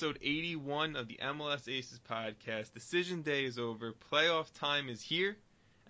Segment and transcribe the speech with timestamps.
[0.00, 2.72] episode 81 of the MLS Aces podcast.
[2.72, 3.92] Decision day is over.
[4.10, 5.36] Playoff time is here.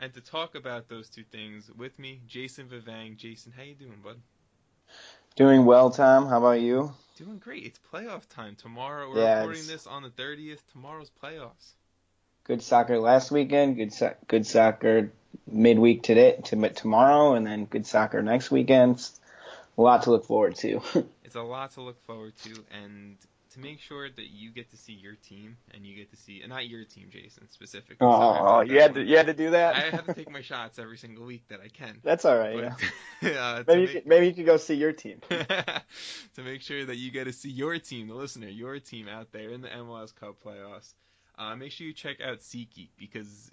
[0.01, 3.17] And to talk about those two things with me, Jason Vivang.
[3.17, 4.17] Jason, how you doing, bud?
[5.37, 6.27] Doing well, Tom.
[6.27, 6.93] How about you?
[7.19, 7.63] Doing great.
[7.67, 9.11] It's playoff time tomorrow.
[9.11, 10.63] We're Yeah, recording it's- this on the 30th.
[10.73, 11.75] Tomorrow's playoffs.
[12.43, 13.77] Good soccer last weekend.
[13.77, 15.13] Good so- good soccer
[15.47, 18.97] midweek today to tomorrow, and then good soccer next weekend.
[18.97, 19.21] It's
[19.79, 20.81] A lot to look forward to.
[21.31, 23.17] It's a lot to look forward to, and
[23.51, 26.41] to make sure that you get to see your team and you get to see,
[26.43, 27.97] and not your team, Jason, specifically.
[28.07, 29.75] oh, oh, you had to you had to do that.
[29.77, 31.99] I have to take my shots every single week that I can.
[32.05, 32.73] That's all right.
[33.23, 33.31] Yeah.
[33.39, 35.21] Uh, Maybe you make- could, maybe you could go see your team.
[35.29, 39.31] to make sure that you get to see your team, the listener, your team out
[39.33, 40.95] there in the MLS Cup playoffs.
[41.39, 43.51] Uh, make sure you check out SeatGeek because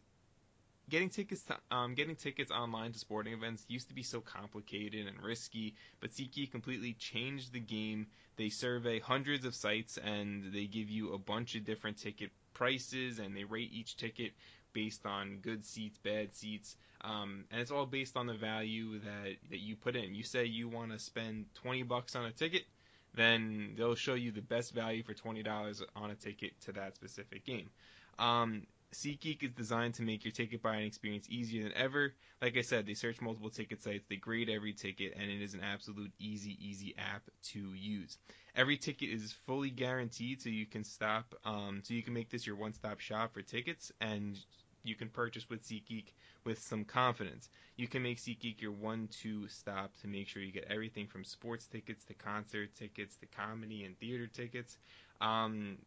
[0.89, 5.07] getting tickets to, um, getting tickets online to sporting events used to be so complicated
[5.07, 8.07] and risky, but SeatGeek completely changed the game.
[8.37, 13.19] They survey hundreds of sites and they give you a bunch of different ticket prices
[13.19, 14.31] and they rate each ticket
[14.73, 19.35] based on good seats, bad seats, um, and it's all based on the value that
[19.49, 20.13] that you put in.
[20.13, 22.63] You say you want to spend 20 bucks on a ticket,
[23.13, 27.45] then they'll show you the best value for $20 on a ticket to that specific
[27.45, 27.69] game.
[28.19, 32.13] Um, SeatGeek is designed to make your ticket buying experience easier than ever.
[32.41, 35.53] Like I said, they search multiple ticket sites, they grade every ticket, and it is
[35.53, 38.17] an absolute easy, easy app to use.
[38.55, 42.47] Every ticket is fully guaranteed, so you can stop, um, so you can make this
[42.47, 44.39] your one-stop shop for tickets, and
[44.83, 46.13] you can purchase with SeatGeek
[46.45, 47.49] with some confidence.
[47.75, 51.67] You can make SeatGeek your one-two stop to make sure you get everything from sports
[51.67, 54.77] tickets to concert tickets to comedy and theater tickets.
[55.19, 55.77] Um,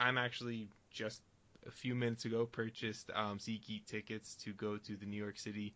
[0.00, 1.22] I'm actually just
[1.68, 5.74] a few minutes ago purchased um, SeatGeek tickets to go to the New York City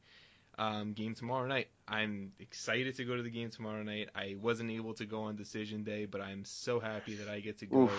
[0.58, 1.68] um, game tomorrow night.
[1.86, 4.08] I'm excited to go to the game tomorrow night.
[4.14, 7.58] I wasn't able to go on decision day, but I'm so happy that I get
[7.58, 7.90] to go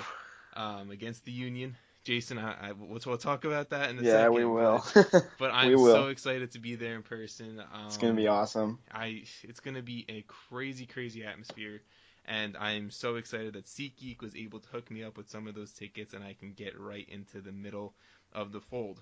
[0.56, 1.76] um, against the Union.
[2.04, 4.34] Jason, I, I we'll, we'll talk about that in a yeah, second.
[4.34, 4.84] we will.
[4.94, 5.94] But, but I'm will.
[5.94, 7.60] so excited to be there in person.
[7.60, 8.80] Um, it's gonna be awesome.
[8.92, 11.82] I it's gonna be a crazy, crazy atmosphere,
[12.26, 15.56] and I'm so excited that SeatGeek was able to hook me up with some of
[15.56, 17.94] those tickets, and I can get right into the middle
[18.34, 19.02] of the fold.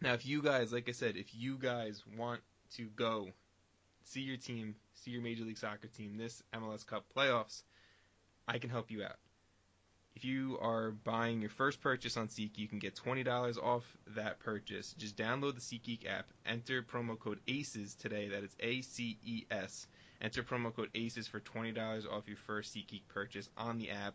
[0.00, 2.40] Now, if you guys, like I said, if you guys want
[2.76, 3.28] to go
[4.04, 7.62] see your team, see your Major League Soccer team this MLS Cup playoffs,
[8.48, 9.16] I can help you out.
[10.16, 14.40] If you are buying your first purchase on SeatGeek, you can get $20 off that
[14.40, 14.94] purchase.
[14.98, 18.28] Just download the SeatGeek app, enter promo code ACES today.
[18.28, 19.86] That is A C E S.
[20.20, 24.14] Enter promo code ACES for $20 off your first SeatGeek purchase on the app.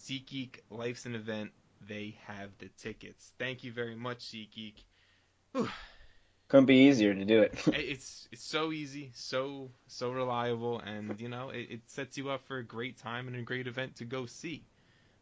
[0.00, 1.52] SeatGeek, life's an event.
[1.86, 3.32] They have the tickets.
[3.38, 4.74] Thank you very much, SeatGeek.
[5.52, 5.68] Whew.
[6.48, 7.58] Couldn't be easier to do it.
[7.68, 12.46] It's it's so easy, so so reliable, and you know it, it sets you up
[12.46, 14.64] for a great time and a great event to go see.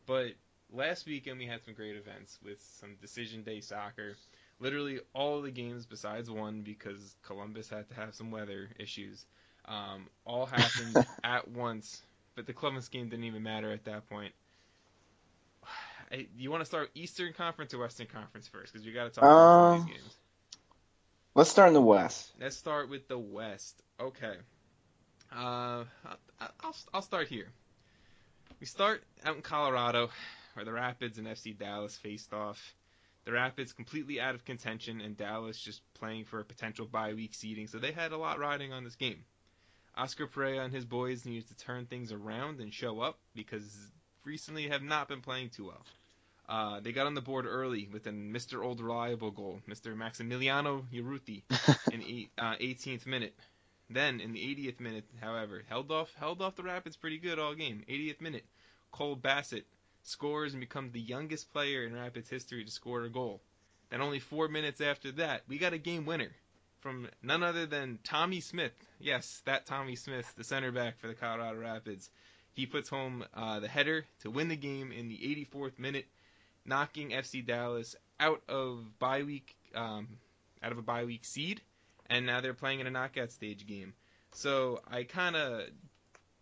[0.06, 0.34] But
[0.72, 4.16] last weekend we had some great events with some decision day soccer.
[4.60, 9.26] Literally all of the games besides one because Columbus had to have some weather issues.
[9.68, 12.02] Um, all happened at once,
[12.34, 14.32] but the Columbus game didn't even matter at that point.
[16.12, 18.72] I, you want to start Eastern Conference or Western Conference first?
[18.72, 20.14] Because we got to talk about Um, these games.
[21.34, 22.32] Let's start in the West.
[22.40, 23.82] Let's start with the West.
[24.00, 24.36] Okay.
[25.34, 26.18] Uh, I'll,
[26.60, 27.48] I'll, I'll start here.
[28.60, 30.08] We start out in Colorado,
[30.54, 32.74] where the Rapids and FC Dallas faced off.
[33.26, 37.34] The Rapids completely out of contention, and Dallas just playing for a potential bye week
[37.34, 39.24] seeding, so they had a lot riding on this game.
[39.96, 43.64] Oscar Pareja and his boys needed to turn things around and show up because
[44.24, 45.86] recently have not been playing too well.
[46.48, 48.62] Uh, they got on the board early with a Mr.
[48.62, 49.96] Old Reliable goal, Mr.
[49.96, 51.42] Maximiliano Urruti,
[51.92, 53.34] in eight, uh, 18th minute.
[53.88, 57.54] Then in the 80th minute, however, held off held off the Rapids pretty good all
[57.54, 57.84] game.
[57.88, 58.44] 80th minute,
[58.90, 59.66] Cole Bassett
[60.02, 63.40] scores and becomes the youngest player in Rapids history to score a goal.
[63.90, 66.32] Then only four minutes after that, we got a game winner
[66.80, 68.72] from none other than Tommy Smith.
[69.00, 72.10] Yes, that Tommy Smith, the center back for the Colorado Rapids.
[72.52, 75.18] He puts home uh, the header to win the game in the
[75.54, 76.06] 84th minute,
[76.64, 80.08] knocking FC Dallas out of bye week, um,
[80.62, 81.60] out of a bye week seed,
[82.08, 83.92] and now they're playing in a knockout stage game.
[84.32, 85.62] So I kind of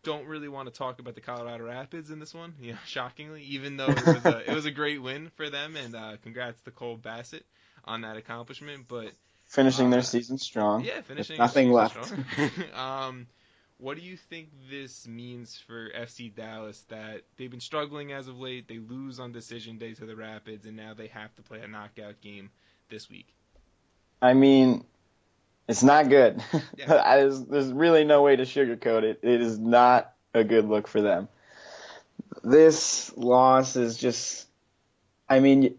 [0.05, 3.77] don't really want to talk about the Colorado Rapids in this one, know, shockingly, even
[3.77, 6.71] though it was a, it was a great win for them, and uh, congrats to
[6.71, 7.45] Cole Bassett
[7.85, 8.87] on that accomplishment.
[8.87, 9.13] But
[9.55, 10.85] Finishing Uh, their season strong.
[10.85, 12.13] yeah, finishing nothing left.
[12.75, 13.29] um,
[13.79, 18.37] what do you think this means for FC Dallas that they've been struggling as of
[18.37, 18.67] late?
[18.67, 21.69] They lose on decision day to the Rapids, and now they have to play a
[21.69, 22.51] knockout game
[22.89, 23.29] this week.
[24.21, 24.85] I mean,
[25.69, 26.43] it's not good.
[26.77, 26.87] Yeah.
[27.17, 29.21] there's, there's really no way to sugarcoat it.
[29.23, 31.29] It is not a good look for them.
[32.43, 34.49] This loss is just,
[35.29, 35.77] I mean,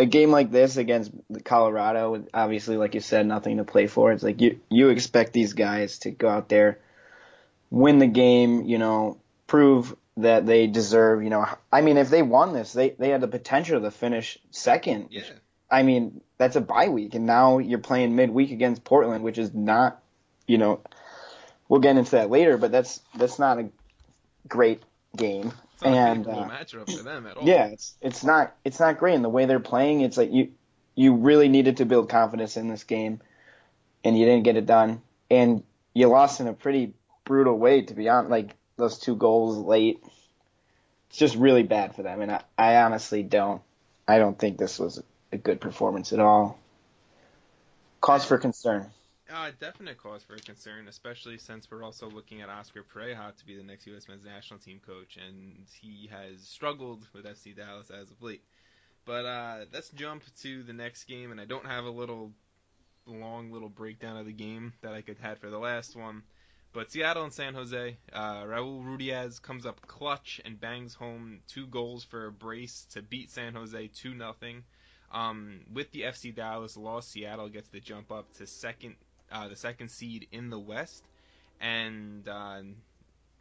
[0.00, 1.12] a game like this against
[1.44, 4.12] Colorado, obviously, like you said, nothing to play for.
[4.12, 6.78] It's like you you expect these guys to go out there,
[7.70, 11.22] win the game, you know, prove that they deserve.
[11.22, 14.38] You know, I mean, if they won this, they they had the potential to finish
[14.50, 15.08] second.
[15.10, 15.22] Yeah.
[15.70, 19.52] I mean, that's a bye week, and now you're playing midweek against Portland, which is
[19.52, 20.02] not,
[20.46, 20.80] you know,
[21.68, 23.68] we'll get into that later, but that's that's not a
[24.48, 24.82] great
[25.14, 25.52] game.
[25.82, 27.46] It's not and a uh, matchup for them at all.
[27.46, 29.14] yeah, it's it's not it's not great.
[29.14, 30.52] And the way they're playing, it's like you
[30.94, 33.20] you really needed to build confidence in this game,
[34.04, 35.00] and you didn't get it done,
[35.30, 35.62] and
[35.94, 36.92] you lost in a pretty
[37.24, 37.82] brutal way.
[37.82, 40.02] To be honest, like those two goals late,
[41.08, 42.20] it's just really bad for them.
[42.20, 43.62] And I, I honestly don't
[44.06, 46.58] I don't think this was a good performance at all.
[48.02, 48.90] Cause for concern.
[49.32, 53.56] Uh, definite cause for concern, especially since we're also looking at Oscar Pareja to be
[53.56, 54.08] the next U.S.
[54.08, 58.42] men's national team coach, and he has struggled with FC Dallas as of late.
[59.04, 62.32] But uh, let's jump to the next game, and I don't have a little
[63.06, 66.24] long little breakdown of the game that I could had for the last one.
[66.72, 71.66] But Seattle and San Jose, uh, Raul Ruidiaz comes up clutch and bangs home two
[71.66, 74.64] goals for a brace to beat San Jose two nothing.
[75.12, 78.96] Um, with the FC Dallas loss, Seattle gets the jump up to second
[79.32, 81.02] uh, the second seed in the West.
[81.60, 82.60] And uh,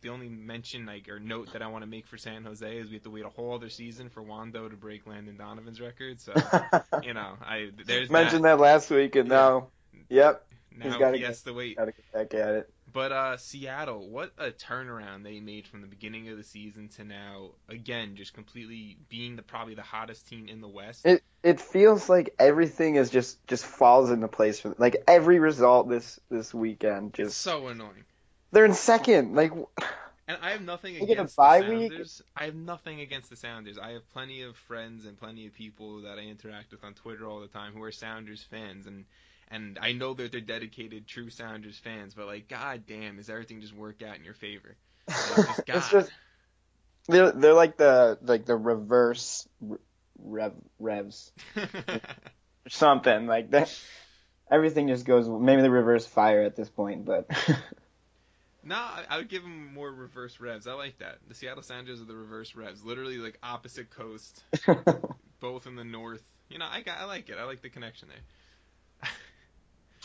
[0.01, 2.88] the only mention like or note that I want to make for San Jose is
[2.88, 6.19] we have to wait a whole other season for Wondo to break Landon Donovan's record.
[6.19, 6.33] So
[7.03, 8.57] you know, I there's mentioned that.
[8.57, 9.36] that last week, and Yeah.
[9.36, 9.68] now,
[10.09, 10.45] yep,
[10.77, 11.77] Now gotta he get- has to wait.
[11.77, 12.74] gotta get back at it.
[12.91, 17.03] But uh, Seattle, what a turnaround they made from the beginning of the season to
[17.03, 17.51] now.
[17.68, 21.06] Again, just completely being the probably the hottest team in the West.
[21.06, 25.89] It it feels like everything is just just falls into place for like every result
[25.89, 27.15] this this weekend.
[27.19, 28.06] it's Just so annoying.
[28.51, 29.36] they're in second.
[29.36, 29.51] Like
[30.27, 31.91] And I have nothing They get a against the week?
[32.38, 33.80] I have nothing against the Sounders.
[33.80, 37.25] I have plenty of friends and plenty of people that I interact with on Twitter
[37.27, 39.06] all the time who are Sounders fans, and
[39.51, 42.13] and I know that they're dedicated, true Sounders fans.
[42.13, 44.75] But like, god damn, is everything just work out in your favor?
[45.07, 46.12] Like, just, it's just
[47.07, 49.48] they're they're like the like the reverse
[50.19, 51.31] rev revs
[52.69, 53.75] something like that.
[54.51, 57.30] Everything just goes maybe the reverse fire at this point, but
[58.63, 60.68] no, I, I would give them more reverse revs.
[60.68, 61.19] I like that.
[61.28, 64.44] The Seattle Sounders are the reverse revs, literally like opposite coast,
[65.40, 66.24] both in the north.
[66.50, 67.38] You know, I got, I like it.
[67.40, 68.18] I like the connection there.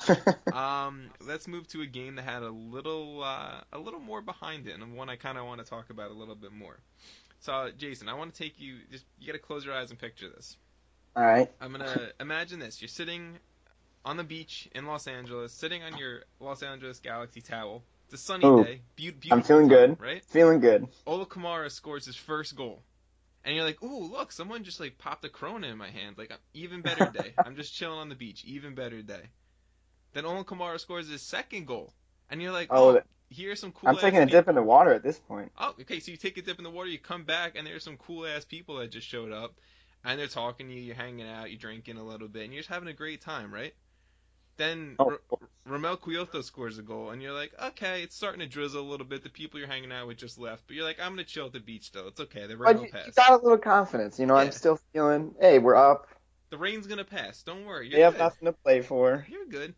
[0.52, 4.66] Um, let's move to a game that had a little uh, a little more behind
[4.68, 6.78] it, and one I kind of want to talk about a little bit more.
[7.40, 8.78] So, Jason, I want to take you.
[8.90, 10.56] Just you got to close your eyes and picture this.
[11.16, 11.50] all right.
[11.60, 13.38] I'm gonna imagine this: you're sitting
[14.04, 17.84] on the beach in Los Angeles, sitting on your Los Angeles Galaxy towel.
[18.06, 19.32] It's a sunny Ooh, day, be- beautiful.
[19.32, 19.96] I'm feeling time, good.
[19.98, 20.24] right?
[20.26, 20.88] Feeling good.
[21.06, 22.82] Ola Kamara scores his first goal.
[23.44, 26.16] And you're like, ooh, look, someone just like popped a Corona in my hand.
[26.18, 27.34] Like, even better day.
[27.44, 28.44] I'm just chilling on the beach.
[28.44, 29.30] Even better day.
[30.14, 31.92] Then Ola Kamara scores his second goal.
[32.30, 34.32] And you're like, Oh, oh, here's some cool I'm ass taking a people.
[34.40, 35.52] dip in the water at this point.
[35.58, 37.84] Oh, okay, so you take a dip in the water, you come back, and there's
[37.84, 39.54] some cool ass people that just showed up.
[40.04, 42.60] And they're talking to you, you're hanging out, you're drinking a little bit, and you're
[42.62, 43.74] just having a great time, right?
[44.56, 45.38] Then Oh, R-
[45.68, 49.06] Romell Quioto scores a goal, and you're like, okay, it's starting to drizzle a little
[49.06, 49.22] bit.
[49.24, 51.52] The people you're hanging out with just left, but you're like, I'm gonna chill at
[51.52, 52.06] the beach though.
[52.08, 52.46] It's okay.
[52.46, 53.14] The rain but will you, you pass.
[53.14, 54.36] got a little confidence, you know.
[54.36, 55.34] I'm still feeling.
[55.40, 56.06] Hey, we're up.
[56.50, 57.42] The rain's gonna pass.
[57.42, 57.88] Don't worry.
[57.90, 58.18] You're have good.
[58.18, 59.26] nothing to play for.
[59.28, 59.74] You're good.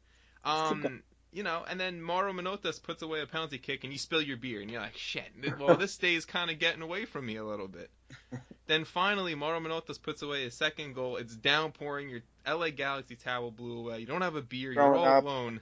[0.46, 4.22] Um, you know, and then Mauro Manotas puts away a penalty kick, and you spill
[4.22, 5.28] your beer, and you're like, shit.
[5.60, 7.90] Well, this day is kind of getting away from me a little bit.
[8.66, 11.16] then finally, Mauro Manotas puts away his second goal.
[11.16, 12.08] It's downpouring.
[12.08, 13.98] Your LA Galaxy towel blew away.
[13.98, 14.72] You don't have a beer.
[14.72, 15.24] You're Growing all up.
[15.24, 15.60] alone.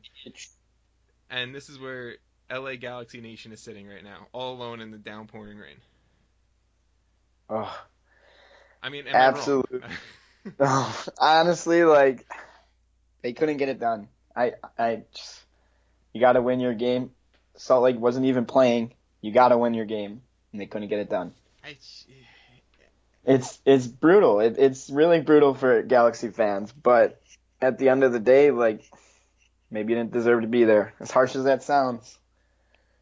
[1.28, 2.16] And this is where
[2.50, 5.76] LA Galaxy Nation is sitting right now, all alone in the downpouring rain.
[7.50, 7.84] Oh,
[8.82, 9.28] I mean, am I
[11.18, 12.26] honestly, like
[13.22, 14.08] they couldn't get it done.
[14.36, 15.44] I, I just
[16.12, 17.10] you got to win your game.
[17.56, 18.92] Salt Lake wasn't even playing.
[19.20, 20.22] You got to win your game,
[20.52, 21.32] and they couldn't get it done.
[21.64, 21.76] I,
[23.24, 24.40] It's it's brutal.
[24.40, 26.72] It, it's really brutal for Galaxy fans.
[26.72, 27.20] But
[27.60, 28.82] at the end of the day, like
[29.70, 30.92] maybe you didn't deserve to be there.
[31.00, 32.18] As harsh as that sounds.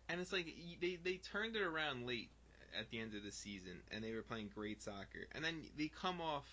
[0.09, 2.31] And it's like they they turned it around late
[2.79, 5.27] at the end of the season, and they were playing great soccer.
[5.33, 6.47] And then they come off,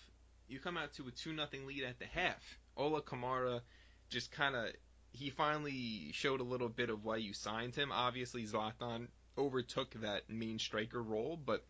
[0.48, 2.58] you come out to a two nothing lead at the half.
[2.76, 3.60] Ola Kamara
[4.10, 4.66] just kind of
[5.12, 7.90] he finally showed a little bit of why you signed him.
[7.92, 11.64] Obviously, Zlatan overtook that main striker role, but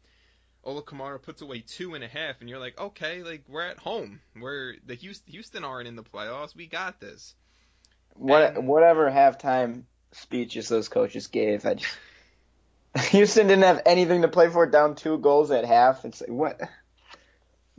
[0.65, 3.79] Ola Kamara puts away two and a half, and you're like, okay, like we're at
[3.79, 4.21] home.
[4.39, 6.55] We're the Houston, Houston aren't in the playoffs.
[6.55, 7.35] We got this.
[8.15, 11.97] What And- whatever halftime speeches those coaches gave, I just
[13.11, 16.05] Houston didn't have anything to play for, down two goals at half.
[16.05, 16.61] It's like, what?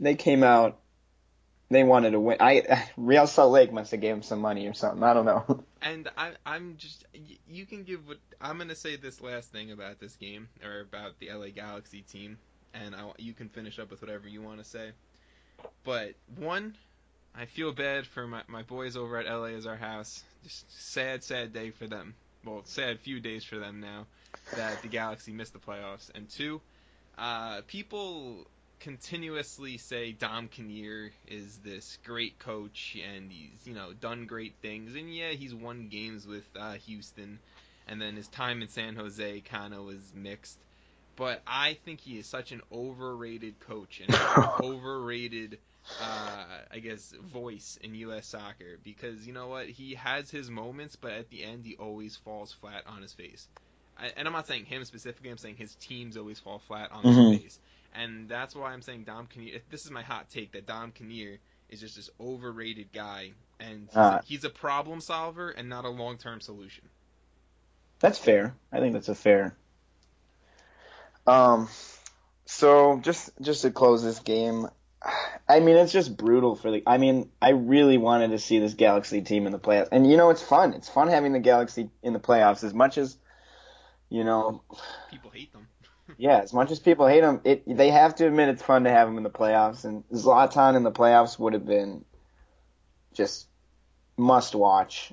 [0.00, 0.80] They came out.
[1.72, 2.36] They wanted to win.
[2.40, 5.02] I Real Salt Lake must have gave them some money or something.
[5.02, 5.64] I don't know.
[5.84, 7.04] And I, I'm just,
[7.48, 11.18] you can give what I'm gonna say this last thing about this game or about
[11.18, 12.38] the LA Galaxy team,
[12.72, 14.92] and I, you can finish up with whatever you want to say.
[15.82, 16.76] But one,
[17.34, 20.22] I feel bad for my my boys over at LA as our house.
[20.44, 22.14] Just sad, sad day for them.
[22.44, 24.06] Well, sad few days for them now
[24.56, 26.10] that the Galaxy missed the playoffs.
[26.14, 26.60] And two,
[27.18, 28.46] uh, people
[28.82, 34.96] continuously say Dom Kinnear is this great coach and he's you know done great things.
[34.96, 37.38] And yeah he's won games with uh, Houston.
[37.86, 40.58] And then his time in San Jose kind of was mixed.
[41.16, 45.58] But I think he is such an overrated coach and an overrated
[46.00, 48.26] uh, I guess voice in U.S.
[48.26, 48.78] soccer.
[48.82, 49.66] Because you know what?
[49.68, 53.46] He has his moments but at the end he always falls flat on his face.
[53.96, 57.06] I, and I'm not saying him specifically I'm saying his teams always fall flat on
[57.06, 57.30] their Mhm.
[57.40, 57.60] face
[57.94, 59.60] and that's why I'm saying Dom Kinnear.
[59.70, 63.96] This is my hot take that Dom Kinnear is just this overrated guy, and he's,
[63.96, 64.18] Ah.
[64.18, 66.84] a, he's a problem solver and not a long-term solution.
[68.00, 68.54] That's fair.
[68.72, 69.56] I think that's a fair.
[71.26, 71.68] Um,
[72.46, 74.66] so just just to close this game,
[75.48, 76.82] I mean it's just brutal for the.
[76.86, 80.16] I mean I really wanted to see this Galaxy team in the playoffs, and you
[80.16, 80.72] know it's fun.
[80.74, 83.16] It's fun having the Galaxy in the playoffs as much as,
[84.08, 84.62] you know,
[85.10, 85.68] People hate them.
[86.18, 88.90] Yeah, as much as people hate them, it they have to admit it's fun to
[88.90, 92.04] have him in the playoffs, and Zlatan in the playoffs would have been
[93.14, 93.46] just
[94.16, 95.12] must watch,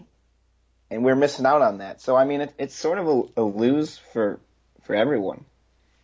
[0.89, 2.01] and we're missing out on that.
[2.01, 4.39] So I mean, it, it's sort of a, a lose for
[4.83, 5.45] for everyone,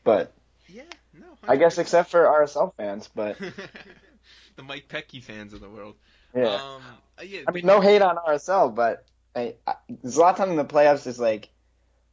[0.04, 0.34] but
[0.68, 0.84] Yeah,
[1.14, 1.25] no.
[1.48, 3.10] I guess except for RSL fans.
[3.14, 3.38] But
[4.56, 5.96] the Mike Petke fans of the world.
[6.36, 6.82] yeah, Um,
[7.20, 7.42] uh, yeah.
[7.48, 9.75] I mean, no hate on RSL, but I, I,
[10.06, 11.50] Zlatan in the playoffs is like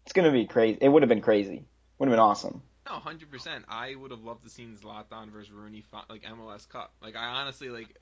[0.04, 0.78] it's gonna be crazy.
[0.80, 1.64] It would have been crazy.
[1.98, 2.62] Would have been awesome.
[2.92, 3.64] No, hundred percent.
[3.68, 6.92] I would have loved to seen Zlatan versus Rooney like MLS Cup.
[7.00, 7.96] Like I honestly like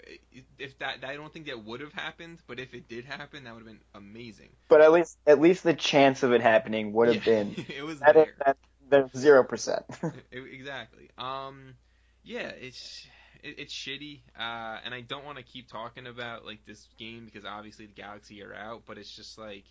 [0.59, 3.55] if that I don't think that would have happened, but if it did happen, that
[3.55, 4.51] would have been amazing.
[4.69, 7.83] But at least at least the chance of it happening would have Yeah, been it
[7.85, 8.37] was that there.
[8.45, 8.57] that
[8.89, 9.85] there's zero percent.
[10.33, 11.11] Exactly.
[11.19, 11.75] Um,
[12.23, 13.07] yeah, it's
[13.43, 17.25] it, it's shitty, uh, and I don't want to keep talking about like this game
[17.25, 19.65] because obviously the Galaxy are out, but it's just like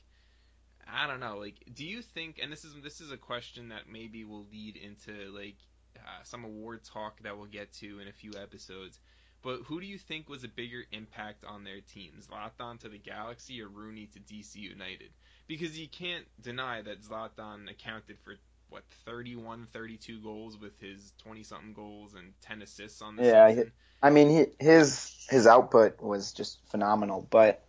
[0.93, 1.37] I don't know.
[1.37, 2.39] Like, do you think?
[2.41, 5.57] And this is this is a question that maybe will lead into like
[5.97, 8.99] uh, some award talk that we'll get to in a few episodes.
[9.41, 12.97] But who do you think was a bigger impact on their teams, Zlatan to the
[12.97, 15.11] Galaxy or Rooney to DC United?
[15.47, 18.35] Because you can't deny that Zlatan accounted for
[18.69, 23.45] what 31 32 goals with his 20 something goals and 10 assists on the Yeah,
[23.47, 23.71] season.
[24.01, 27.27] I mean, he, his his output was just phenomenal.
[27.29, 27.63] But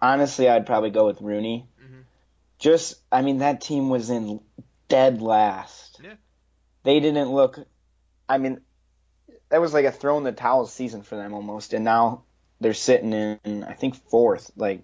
[0.00, 1.68] honestly, I'd probably go with Rooney.
[1.80, 2.04] Mhm.
[2.58, 4.40] Just, I mean, that team was in
[4.88, 6.00] dead last.
[6.02, 6.14] Yeah.
[6.82, 7.58] They didn't look.
[8.28, 8.60] I mean,
[9.48, 12.24] that was like a throw in the towel season for them almost, and now
[12.60, 14.50] they're sitting in, I think, fourth.
[14.56, 14.82] Like,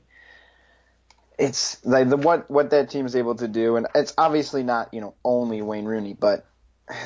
[1.39, 4.93] it's like the what what that team is able to do, and it's obviously not
[4.93, 6.47] you know only Wayne Rooney, but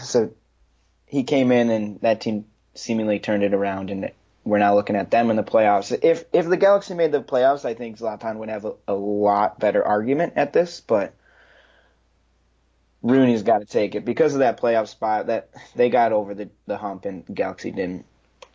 [0.02, 0.32] so
[1.06, 4.10] he came in and that team seemingly turned it around, and
[4.44, 5.96] we're now looking at them in the playoffs.
[6.02, 9.58] If if the Galaxy made the playoffs, I think Zlatan would have a, a lot
[9.58, 11.14] better argument at this, but
[13.02, 16.50] Rooney's got to take it because of that playoff spot that they got over the
[16.66, 18.04] the hump and Galaxy didn't.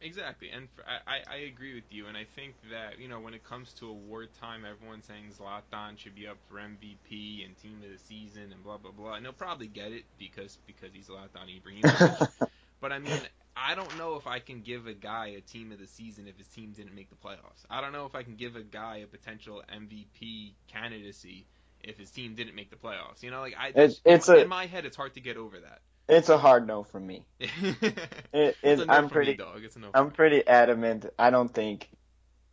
[0.01, 3.33] Exactly, and for, I, I agree with you, and I think that you know when
[3.33, 7.81] it comes to award time, everyone's saying Zlatan should be up for MVP and Team
[7.83, 11.07] of the Season and blah blah blah, and he'll probably get it because because he's
[11.07, 12.29] Zlatan Ibrahimovic.
[12.79, 13.19] but I mean,
[13.61, 16.37] I don't know if I can give a guy a Team of the Season if
[16.37, 17.65] his team didn't make the playoffs.
[17.69, 21.45] I don't know if I can give a guy a potential MVP candidacy
[21.83, 23.21] if his team didn't make the playoffs.
[23.23, 25.59] You know, like I It's- it's in, a- my head, it's hard to get over
[25.59, 25.81] that.
[26.07, 27.23] it's a hard no for me.
[27.39, 29.63] It, It's no I'm pretty me, dog.
[29.63, 29.89] It's a no.
[29.93, 30.11] I'm me.
[30.11, 31.05] pretty adamant.
[31.17, 31.89] I don't think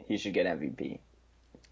[0.09, 0.99] he should get MVP.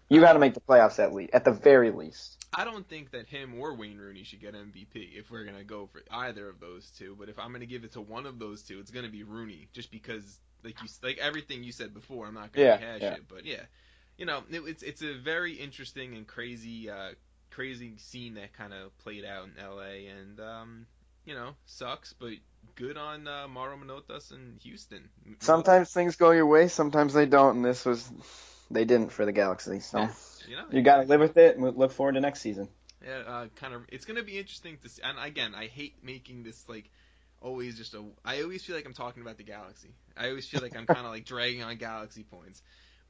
[0.09, 2.44] You got to make the playoffs at least, at the very least.
[2.55, 5.87] I don't think that him or Wayne Rooney should get MVP if we're gonna go
[5.87, 7.15] for either of those two.
[7.19, 9.67] But if I'm gonna give it to one of those two, it's gonna be Rooney,
[9.73, 12.27] just because like you like everything you said before.
[12.27, 13.11] I'm not gonna Yeah, rehash yeah.
[13.11, 13.63] it, but yeah,
[14.17, 17.11] you know, it, it's it's a very interesting and crazy uh,
[17.51, 20.07] crazy scene that kind of played out in L.A.
[20.07, 20.87] and um,
[21.25, 22.33] you know, sucks, but
[22.75, 25.09] good on uh, Mauro Manotas and Houston.
[25.39, 28.09] Sometimes things go your way, sometimes they don't, and this was
[28.71, 29.79] they didn't for the Galaxy.
[29.79, 30.09] So Yeah,
[30.47, 32.69] you know, you got to live with it and look forward to next season.
[33.05, 33.83] Yeah, uh, kind of.
[33.89, 35.01] It's gonna be interesting to see.
[35.03, 36.89] And again, I hate making this like
[37.41, 38.03] always just a.
[38.23, 39.89] I always feel like I'm talking about the Galaxy.
[40.17, 42.61] I always feel like I'm kind of like dragging on Galaxy points.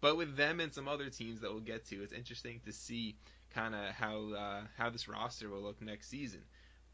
[0.01, 3.15] But with them and some other teams that we'll get to, it's interesting to see
[3.53, 6.41] kind of how uh, how this roster will look next season.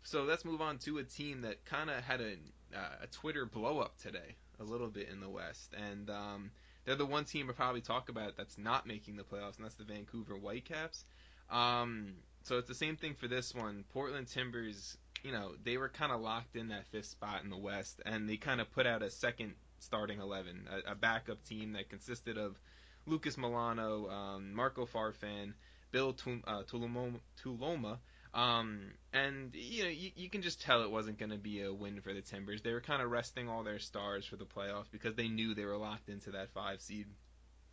[0.03, 2.33] so let's move on to a team that kind of had a
[2.75, 6.51] uh, a Twitter blow up today, a little bit in the West, and um,
[6.85, 9.75] they're the one team we'll probably talk about that's not making the playoffs, and that's
[9.75, 11.05] the Vancouver Whitecaps.
[11.49, 13.83] Um, so it's the same thing for this one.
[13.93, 17.57] Portland Timbers, you know, they were kind of locked in that fifth spot in the
[17.57, 21.73] West, and they kind of put out a second starting eleven, a, a backup team
[21.73, 22.59] that consisted of
[23.05, 25.53] Lucas Melano, um, Marco Farfan,
[25.91, 26.15] Bill
[26.47, 27.97] uh, Tuiloma
[28.33, 31.73] um, and you know you, you can just tell it wasn't going to be a
[31.73, 32.61] win for the Timbers.
[32.61, 35.65] They were kind of resting all their stars for the playoffs because they knew they
[35.65, 37.07] were locked into that five seed.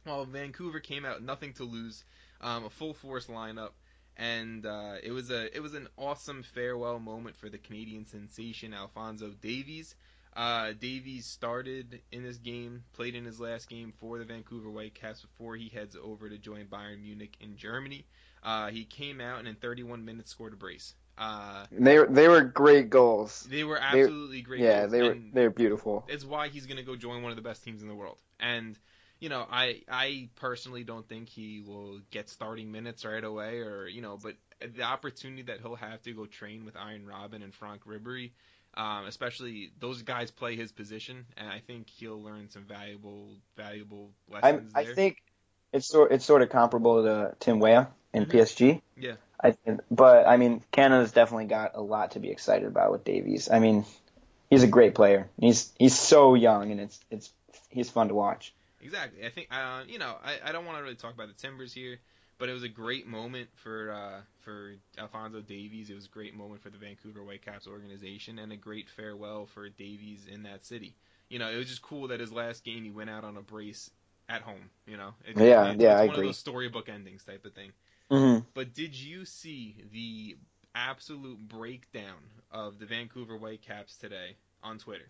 [0.05, 2.05] While Vancouver came out nothing to lose,
[2.41, 3.71] um, a full force lineup,
[4.17, 8.75] and uh, it was a it was an awesome farewell moment for the Canadian sensation
[8.75, 9.95] Alphonso Davies.
[10.35, 15.23] Uh, Davies started in this game, played in his last game for the Vancouver Whitecaps
[15.23, 18.07] before he heads over to join Bayern Munich in Germany.
[18.43, 20.95] Uh, he came out and in 31 minutes scored a brace.
[21.19, 23.47] Uh, they they were great goals.
[23.51, 24.61] They were absolutely great.
[24.61, 26.05] Yeah, goals, they were they were beautiful.
[26.09, 28.19] It's why he's gonna go join one of the best teams in the world.
[28.39, 28.79] And
[29.19, 33.89] you know, I I personally don't think he will get starting minutes right away, or
[33.89, 37.53] you know, but the opportunity that he'll have to go train with Arjen Robben and
[37.53, 38.31] Franck Ribery,
[38.75, 44.13] um, especially those guys play his position, and I think he'll learn some valuable valuable
[44.31, 44.93] lessons I, there.
[44.93, 45.17] I think
[45.73, 48.27] it's sort it's sort of comparable to Tim Weah in.
[48.27, 48.81] PSG.
[48.97, 49.15] Yeah.
[49.43, 49.57] I
[49.91, 53.49] but I mean Canada's definitely got a lot to be excited about with Davies.
[53.51, 53.85] I mean,
[54.51, 55.29] he's a great player.
[55.41, 57.33] He's he's so young and it's it's
[57.71, 58.53] he's fun to watch.
[58.81, 59.25] Exactly.
[59.25, 61.73] I think uh, you know I, I don't want to really talk about the Timbers
[61.73, 61.99] here,
[62.39, 65.91] but it was a great moment for uh, for Alphonso Davies.
[65.91, 69.69] It was a great moment for the Vancouver Whitecaps organization and a great farewell for
[69.69, 70.95] Davies in that city.
[71.29, 73.43] You know, it was just cool that his last game he went out on a
[73.43, 73.91] brace
[74.29, 74.71] at home.
[74.87, 76.27] You know, it, Yeah, it's, yeah, it's I one agree.
[76.27, 77.73] of those storybook endings type of thing.
[78.11, 78.41] Mm-hmm.
[78.55, 80.37] But did you see the
[80.75, 82.19] absolute breakdown
[82.51, 85.09] of the Vancouver Whitecaps today on Twitter?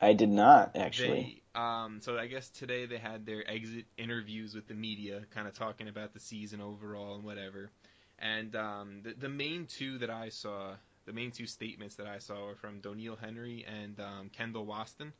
[0.00, 1.42] I did not actually.
[1.54, 5.46] They, um, so I guess today they had their exit interviews with the media, kind
[5.46, 7.70] of talking about the season overall and whatever.
[8.18, 10.72] And um, the, the main two that I saw,
[11.06, 15.12] the main two statements that I saw were from Doniel Henry and um, Kendall Waston.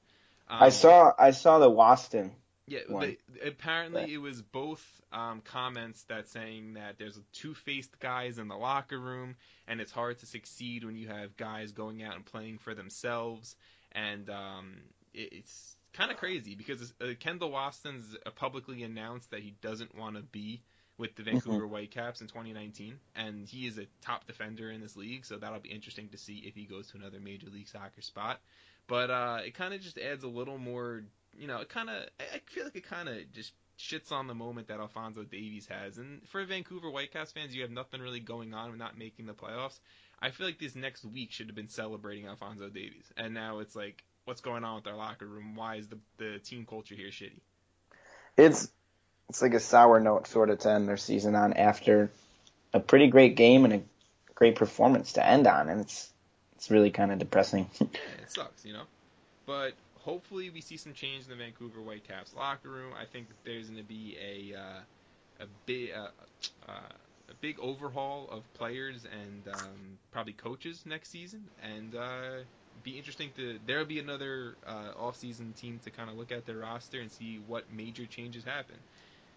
[0.49, 2.31] Um, I saw I saw the Waston.
[2.71, 4.81] Yeah, they, apparently it was both
[5.13, 9.35] um, comments that saying that there's two-faced guys in the locker room,
[9.67, 13.57] and it's hard to succeed when you have guys going out and playing for themselves,
[13.91, 14.77] and um,
[15.13, 19.99] it, it's kind of crazy because uh, Kendall Waston's uh, publicly announced that he doesn't
[19.99, 20.63] want to be
[20.97, 25.25] with the Vancouver Whitecaps in 2019, and he is a top defender in this league,
[25.25, 28.39] so that'll be interesting to see if he goes to another Major League Soccer spot.
[28.87, 31.03] But uh, it kind of just adds a little more
[31.41, 34.27] you know, it kind of, I I feel like it kind of just shits on
[34.27, 35.97] the moment that Alphonso Davies has.
[35.97, 39.33] And for Vancouver Whitecaps fans, you have nothing really going on with not making the
[39.33, 39.79] playoffs.
[40.21, 43.11] I feel like this next week should have been celebrating Alphonso Davies.
[43.17, 45.57] And now it's like, what's going on with our locker room?
[45.57, 47.41] Why is the, the team culture here shitty?
[48.37, 48.69] It's
[49.31, 52.11] it's like a sour note sort of to end their season on after
[52.75, 53.83] a pretty great game and a
[54.35, 56.11] great performance to end on, and it's
[56.57, 57.71] it's really kind of depressing.
[57.81, 57.87] Yeah,
[58.23, 58.85] it sucks, you know?
[59.47, 62.93] But hopefully we see some change in the Vancouver Whitecaps locker room.
[63.01, 66.09] I think there's going to be a uh, a big uh,
[66.69, 66.73] uh,
[67.29, 72.43] a big overhaul of players and um, probably coaches next season, and uh,
[72.83, 76.47] be interesting to there'll be another uh, off season team to kind of look at
[76.47, 78.77] their roster and see what major changes happen.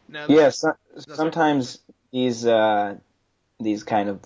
[0.09, 1.79] Now, yeah, so, sometimes
[2.11, 2.95] these uh,
[3.59, 4.21] these kind of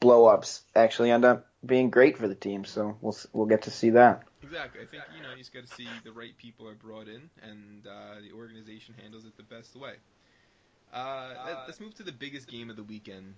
[0.00, 3.70] blow ups actually end up being great for the team, so we'll we'll get to
[3.70, 4.22] see that.
[4.46, 4.80] Exactly.
[4.82, 7.28] I think you know you just got to see the right people are brought in,
[7.42, 9.94] and uh, the organization handles it the best way.
[10.92, 13.34] Uh, let- let's move to the biggest game of the weekend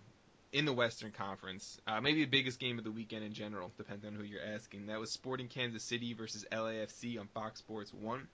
[0.53, 1.81] in the Western Conference.
[1.87, 4.87] Uh, maybe the biggest game of the weekend in general, depending on who you're asking.
[4.87, 8.29] That was Sporting Kansas City versus LAFC on Fox Sports One.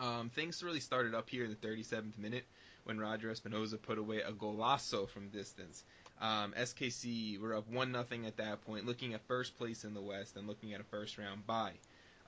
[0.00, 2.44] Um, things really started up here in the 37th minute
[2.84, 5.84] when Roger Espinoza put away a golazo from distance.
[6.20, 10.00] Um, SKC were up one nothing at that point, looking at first place in the
[10.00, 11.74] West and looking at a first round bye.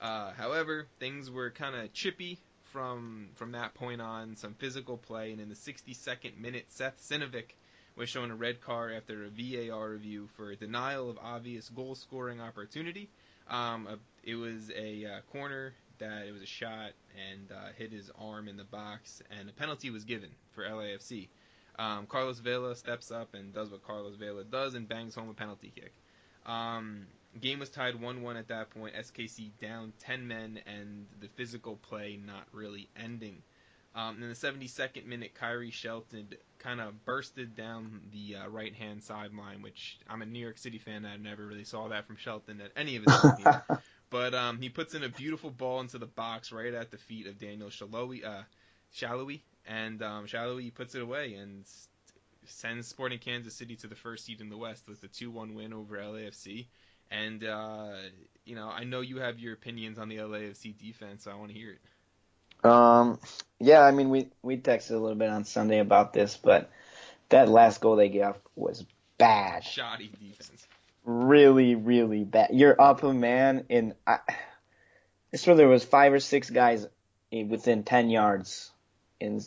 [0.01, 2.39] Uh, however, things were kind of chippy
[2.71, 4.35] from from that point on.
[4.35, 7.53] Some physical play, and in the 62nd minute, Seth Sinovic
[7.95, 12.41] was shown a red card after a VAR review for denial of obvious goal scoring
[12.41, 13.09] opportunity.
[13.49, 16.91] Um, uh, it was a uh, corner that it was a shot
[17.29, 21.27] and uh, hit his arm in the box, and a penalty was given for LAFC.
[21.77, 25.33] Um, Carlos Vela steps up and does what Carlos Vela does and bangs home a
[25.33, 25.93] penalty kick.
[26.45, 27.05] Um,
[27.39, 28.95] game was tied 1-1 at that point.
[28.95, 33.41] SKC down 10 men and the physical play not really ending.
[33.93, 39.03] Um, in the 72nd minute, Khiry Shelton kind of bursted down the uh, right hand
[39.03, 41.05] sideline, which I'm a New York City fan.
[41.05, 43.81] I never really saw that from Shelton at any of his games.
[44.09, 47.27] But um, he puts in a beautiful ball into the box right at the feet
[47.27, 48.43] of Daniel Shalhoub, uh,
[48.93, 51.65] Salloi, and um, Salloi puts it away and
[52.45, 55.73] sends Sporting Kansas City to the first seed in the West with a 2-1 win
[55.73, 56.67] over LAFC.
[57.11, 57.93] And uh,
[58.45, 61.51] you know, I know you have your opinions on the LAFC defense, so I want
[61.51, 62.65] to hear it.
[62.69, 63.19] Um,
[63.59, 66.71] yeah, I mean, we we texted a little bit on Sunday about this, but
[67.29, 68.85] that last goal they gave was
[69.17, 69.63] bad.
[69.63, 70.67] Shoddy defense
[71.03, 72.49] really, really bad.
[72.53, 74.19] You're up a man, and I,
[75.33, 76.87] I swear there was five or six guys
[77.31, 78.71] within ten yards,
[79.19, 79.45] and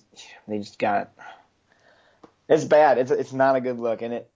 [0.48, 1.12] they just got.
[2.48, 2.98] It's bad.
[2.98, 4.30] It's it's not a good look, and it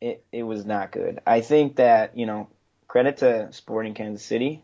[0.00, 1.20] it it was not good.
[1.26, 2.48] I think that you know
[2.92, 4.62] credit to Sporting Kansas City,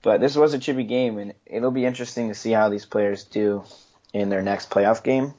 [0.00, 3.24] but this was a chippy game, and it'll be interesting to see how these players
[3.24, 3.64] do
[4.14, 5.34] in their next playoff game.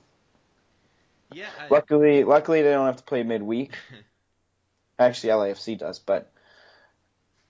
[1.32, 1.48] Yeah.
[1.60, 1.68] I...
[1.72, 3.74] Luckily, luckily they don't have to play midweek.
[5.00, 6.32] Actually, LAFC does, but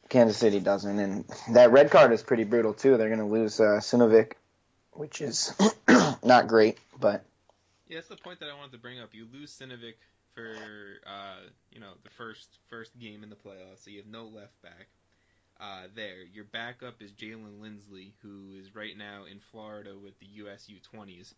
[0.08, 0.98] Kansas City doesn't.
[0.98, 2.96] And that red card is pretty brutal too.
[2.96, 4.36] They're going to lose uh, Sinovic,
[4.94, 5.54] which is
[6.24, 7.26] not great, but
[7.90, 9.10] yeah, that's the point that I wanted to bring up.
[9.12, 9.96] You lose Sinovic
[10.40, 14.26] for uh, you know the first first game in the playoffs, so you have no
[14.26, 14.88] left back.
[15.60, 20.28] Uh, there, your backup is Jaylin Lindsey, who is right now in Florida with the
[20.44, 21.34] US U20s,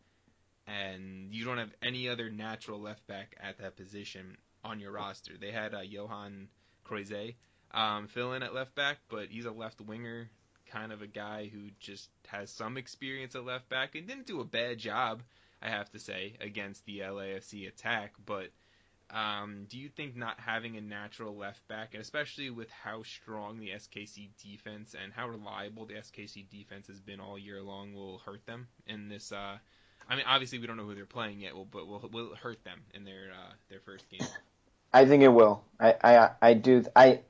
[0.67, 5.33] and you don't have any other natural left back at that position on your roster.
[5.39, 6.47] They had uh, Yohan
[6.85, 7.35] Croizet
[7.71, 10.29] um, fill in at left back, but he's a left winger,
[10.67, 14.39] kind of a guy who just has some experience at left back and didn't do
[14.41, 15.23] a bad job,
[15.63, 18.13] I have to say, against the LAFC attack.
[18.23, 18.51] But
[19.11, 23.59] um, do you think not having a natural left back, and especially with how strong
[23.59, 28.19] the SKC defense and how reliable the SKC defense has been all year long, will
[28.19, 29.31] hurt them in this?
[29.31, 29.57] Uh,
[30.07, 32.79] I mean, obviously we don't know who they're playing yet, but will will hurt them
[32.93, 34.27] in their uh, their first game?
[34.93, 35.63] I think it will.
[35.79, 36.83] I, I, I do.
[36.95, 37.21] I,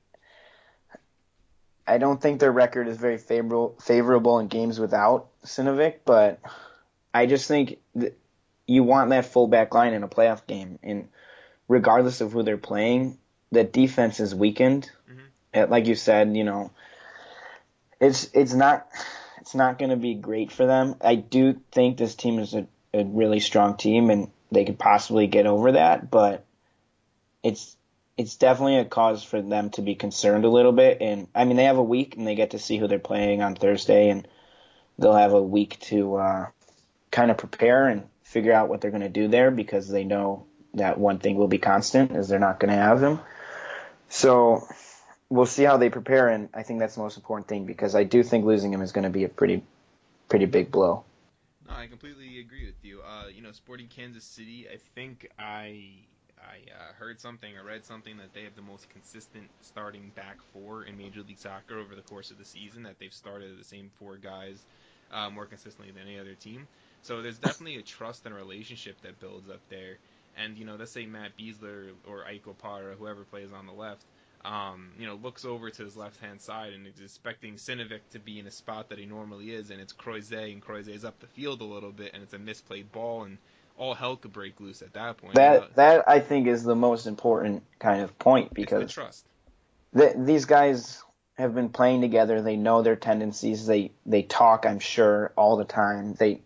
[1.88, 6.40] I don't think their record is very favorable favorable in games without Sinovic, but
[7.14, 7.78] I just think
[8.68, 11.10] you want that full back line in a playoff game, and
[11.72, 13.18] regardless of who they're playing,
[13.50, 14.92] the defense is weakened.
[15.10, 15.72] Mm-hmm.
[15.72, 16.72] Like you said, you know,
[18.02, 18.88] it's it's not
[19.40, 20.96] it's not going to be great for them.
[21.00, 25.28] I do think this team is a, a really strong team, and they could possibly
[25.28, 26.46] get over that, but
[27.42, 27.78] it's
[28.18, 30.98] it's definitely a cause for them to be concerned a little bit.
[31.00, 33.42] And I mean, they have a week and they get to see who they're playing
[33.42, 34.28] on Thursday, and
[35.00, 36.48] they'll have a week to uh,
[37.12, 40.48] kind of prepare and figure out what they're going to do there because they know
[40.74, 43.20] that one thing will be constant is they're not going to have him.
[44.10, 44.68] So
[45.30, 48.04] we'll see how they prepare, and I think that's the most important thing because I
[48.04, 49.64] do think losing him is going to be a pretty
[50.30, 51.04] pretty big blow.
[51.68, 53.02] No, I completely agree with you.
[53.02, 55.92] Uh, you know, Sporting Kansas City, I think I
[56.38, 60.38] I uh, heard something or read something that they have the most consistent starting back
[60.54, 62.84] four in Major League Soccer over the course of the season.
[62.84, 64.58] That they've started the same four guys
[65.12, 66.68] uh, more consistently than any other team.
[67.04, 69.98] So there's definitely a trust and a relationship that builds up there.
[70.38, 74.04] And you know, let's say Matt Besler or Ike Opara, whoever plays on the left,
[74.44, 78.20] um, you know, looks over to his left hand side and is expecting Sinovic to
[78.20, 81.20] be in a spot that he normally is, and it's Croizet, and Croizet is up
[81.20, 83.38] the field a little bit, and it's a misplayed ball, and
[83.78, 85.36] all hell could break loose at that point.
[85.36, 89.26] That that I think is the most important kind of point because trust.
[89.94, 91.04] The, these guys
[91.38, 92.42] have been playing together.
[92.42, 93.66] They know their tendencies.
[93.66, 94.66] They they talk.
[94.66, 96.16] I'm sure all the time.
[96.16, 96.42] They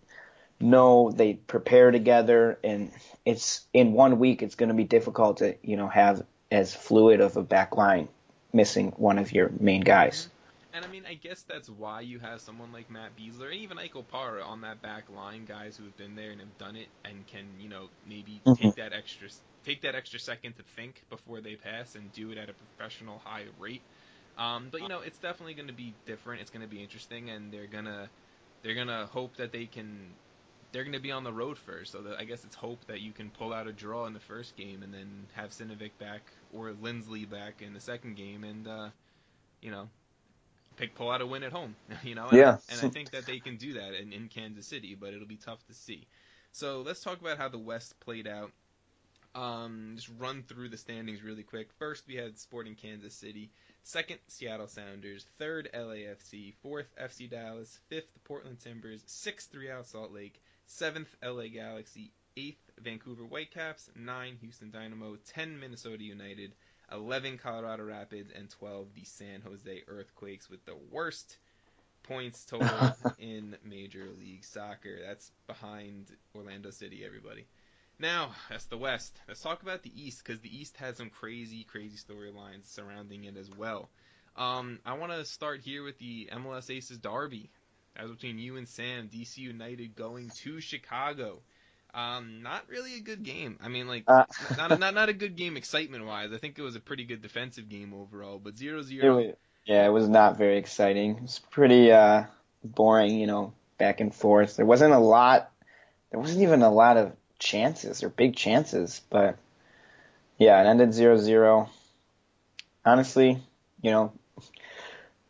[0.60, 2.92] know they prepare together, and
[3.26, 4.42] it's in one week.
[4.42, 8.08] It's going to be difficult to you know have as fluid of a back line
[8.54, 10.30] missing one of your main guys.
[10.74, 13.80] And I mean, I guess that's why you have someone like Matt Besler and even
[13.80, 16.88] Ike Opara on that back line, guys who have been there and have done it
[17.06, 18.62] and can, you know, maybe mm-hmm.
[18.62, 19.30] take that extra
[19.64, 23.22] take that extra second to think before they pass and do it at a professional
[23.24, 23.82] high rate.
[24.38, 26.42] Um, but you know, it's definitely going to be different.
[26.42, 28.10] It's going to be interesting, and they're gonna
[28.64, 29.98] they're gonna hope that they can.
[30.76, 33.00] They're going to be on the road first, so that I guess it's hope that
[33.00, 36.20] you can pull out a draw in the first game and then have Sinovic back
[36.52, 38.90] or Lindsey back in the second game, and uh,
[39.62, 39.88] you know
[40.76, 42.28] pick pull out a win at home, you know.
[42.28, 42.58] And, yeah.
[42.70, 45.38] And I think that they can do that in, in Kansas City, but it'll be
[45.38, 46.08] tough to see.
[46.52, 48.52] So let's talk about how the West played out.
[49.34, 51.70] Um, just run through the standings really quick.
[51.80, 53.50] First, we had Sporting Kansas City.
[53.84, 55.26] Second, Seattle Sounders.
[55.38, 56.54] Third, LAFC.
[56.62, 57.80] Fourth, FC Dallas.
[57.88, 59.04] Fifth, Portland Timbers.
[59.06, 60.42] Sixth, Real Salt Lake.
[60.66, 62.12] Seventh, LA Galaxy.
[62.38, 63.90] Eighth, Vancouver Whitecaps.
[63.96, 65.18] Nine, Houston Dynamo.
[65.34, 66.54] Ten, Minnesota United.
[66.92, 71.38] 11 Colorado Rapids, and 12 the San Jose Earthquakes with the worst
[72.04, 75.00] points total in Major League Soccer.
[75.06, 77.46] That's behind Orlando City, everybody.
[77.98, 79.20] Now, that's the West.
[79.28, 83.38] Let's talk about the East because the East has some crazy, crazy storylines surrounding it
[83.38, 83.90] as well.
[84.36, 87.50] Um, I want to start here with the MLS Aces Derby.
[87.96, 89.10] That was between you and Sam.
[89.10, 91.40] DC United going to Chicago.
[91.94, 93.58] Um, not really a good game.
[93.64, 94.26] I mean, like, Uh.
[94.58, 96.34] not, a, not not a good game excitement wise.
[96.34, 98.38] I think it was a pretty good defensive game overall.
[98.38, 99.02] But 0-0.
[99.02, 99.34] It was,
[99.66, 101.12] yeah, it was not very exciting.
[101.16, 102.26] It was pretty uh,
[102.64, 104.58] boring, you know, back and forth.
[104.58, 105.50] There wasn't a lot.
[106.12, 109.38] There wasn't even a lot of chances or big chances, but
[110.38, 111.70] yeah, it ended 0-0.
[112.86, 113.42] Honestly,
[113.82, 114.14] you know,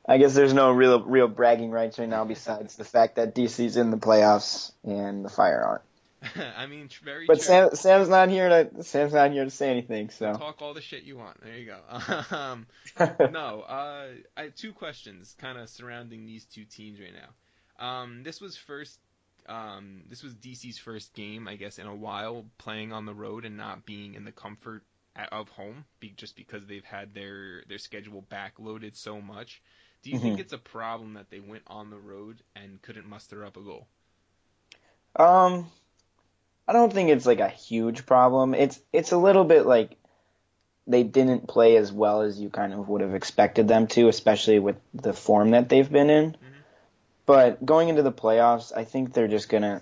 [0.07, 3.75] I guess there's no real real bragging rights right now besides the fact that DC's
[3.75, 5.81] in the playoffs and the Fire aren't.
[6.57, 7.25] I mean, very.
[7.25, 7.43] But true.
[7.43, 10.33] Sam Sam's not here to Sam's not here to say anything, so.
[10.33, 11.41] Talk all the shit you want.
[11.41, 12.35] There you go.
[12.35, 12.67] um,
[13.31, 17.85] no, uh, I have two questions kind of surrounding these two teams right now.
[17.85, 18.99] Um, this was first.
[19.47, 23.45] Um, this was DC's first game, I guess, in a while playing on the road
[23.45, 24.81] and not being in the comfort
[25.31, 29.61] of home, be, just because they've had their their schedule backloaded so much.
[30.05, 30.39] Do you think Mhm.
[30.41, 33.87] it's a problem that they went on the road and couldn't muster up a goal?
[35.15, 35.65] Um,
[36.67, 38.53] I don't think it's like a huge problem.
[38.53, 39.97] It's it's a little bit like
[40.85, 44.59] they didn't play as well as you kind of would have expected them to, especially
[44.59, 46.37] with the form that they've been in.
[47.25, 49.81] But going into the playoffs, I think they're just gonna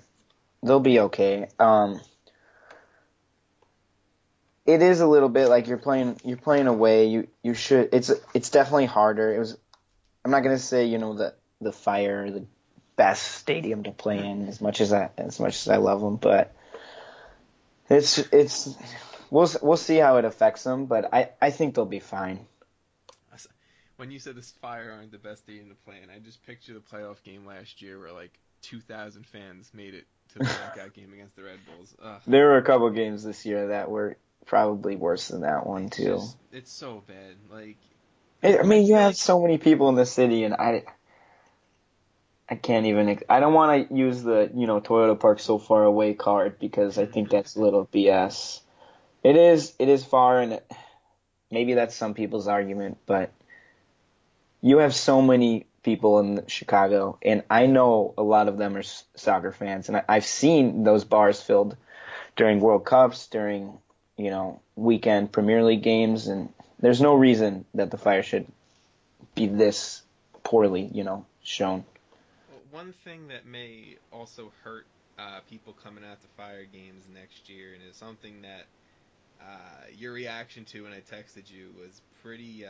[0.62, 1.50] they'll be okay.
[1.60, 2.00] Um,
[4.66, 7.08] it is a little bit like you're playing you're playing away.
[7.08, 9.36] You you should it's it's definitely harder.
[9.36, 9.58] It was
[10.26, 12.46] I'm not gonna say you know the the fire the
[12.96, 16.16] best stadium to play in as much as I as much as I love them,
[16.18, 16.56] but
[17.90, 18.76] it's it's
[19.30, 20.86] we'll we'll see how it affects them.
[20.86, 22.46] But I I think they'll be fine.
[23.98, 26.74] When you said this Fire aren't the best stadium to play in, I just picture
[26.74, 28.32] the playoff game last year where like
[28.64, 31.96] 2,000 fans made it to the knockout game against the Red Bulls.
[32.04, 32.20] Ugh.
[32.26, 35.98] There were a couple games this year that were probably worse than that one It's
[35.98, 36.04] too.
[36.16, 37.36] just- it's so bad.
[37.52, 37.78] Like,
[38.44, 40.84] I mean, you have so many people in the city, and I,
[42.50, 43.20] I can't even.
[43.30, 46.98] I don't want to use the you know Toyota Park so far away card because
[46.98, 48.60] I think that's a little BS.
[49.24, 49.74] It is.
[49.80, 50.60] It is far, and
[51.52, 53.32] maybe that's some people's argument, but
[54.62, 58.84] you have so many people in Chicago, and I know a lot of them are
[58.84, 61.78] soccer fans, and I, I've seen those bars filled
[62.36, 63.78] during World Cups, during
[64.18, 66.50] you know weekend Premier League games, and
[66.84, 68.46] there's no reason that the Fire should
[69.36, 70.04] be this
[70.44, 71.86] poorly, you know, shown.
[72.52, 74.86] Well, one thing that may also hurt
[75.18, 78.66] uh, people coming out to Fire games next year, and is something that
[79.42, 82.66] uh, your reaction to when I texted you was pretty.
[82.66, 82.70] Uh,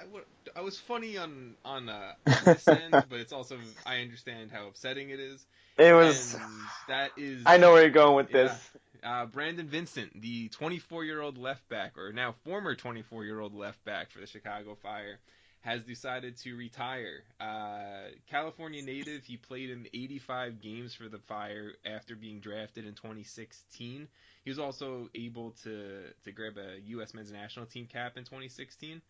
[0.00, 2.12] I, w- I was funny on on uh,
[2.44, 5.44] this end, but it's also I understand how upsetting it is.
[5.76, 6.34] It was.
[6.34, 6.42] And
[6.86, 7.42] that is.
[7.46, 8.44] I know where you're going with Yeah.
[8.44, 8.70] this.
[9.04, 13.54] Uh, Brandon Vincent, the 24 year old left back, or now former 24 year old
[13.54, 15.18] left back for the Chicago Fire,
[15.60, 17.22] has decided to retire.
[17.40, 22.94] Uh, California native, he played in 85 games for the Fire after being drafted in
[22.94, 24.08] 2016.
[24.44, 27.14] He was also able to, to grab a U.S.
[27.14, 29.00] men's national team cap in 2016.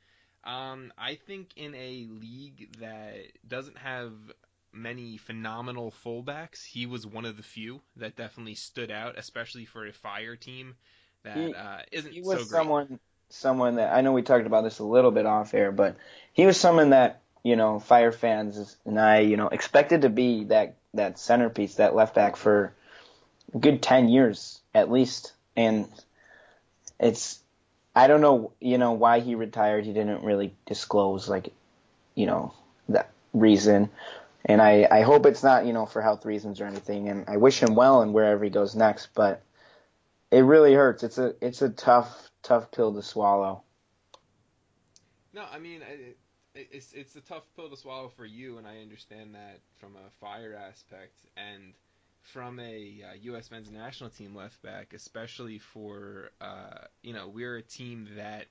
[0.45, 3.17] Um, I think in a league that
[3.49, 4.13] doesn't have
[4.75, 6.65] many phenomenal fullbacks.
[6.65, 10.77] He was one of the few that definitely stood out, especially for a fire team
[11.23, 12.49] that He- uh, isn't He so was great.
[12.49, 15.97] someone, someone that I know we talked about this a little bit off air, but
[16.33, 20.45] he was someone that you know Fire fans and I, you know, expected to be
[20.45, 22.75] that that centerpiece, that left back for
[23.55, 25.89] a good ten years at least, and
[26.99, 27.41] it's.
[27.97, 29.85] I don't know, you know, why he retired.
[29.87, 31.53] He didn't really disclose, like,
[32.17, 32.53] you know,
[32.89, 33.89] that reason.
[34.45, 37.09] And I, I hope it's not, you know, for health reasons or anything.
[37.09, 39.09] And I wish him well and wherever he goes next.
[39.15, 39.43] But
[40.31, 41.03] it really hurts.
[41.03, 43.63] It's a, it's a tough, tough pill to swallow.
[45.33, 46.17] No, I mean it,
[46.55, 50.11] it's it's a tough pill to swallow for you, and I understand that from a
[50.21, 51.75] fire aspect and
[52.23, 53.51] from a uh, U.S.
[53.51, 58.47] men's national team left back, especially for uh, you know we're a team that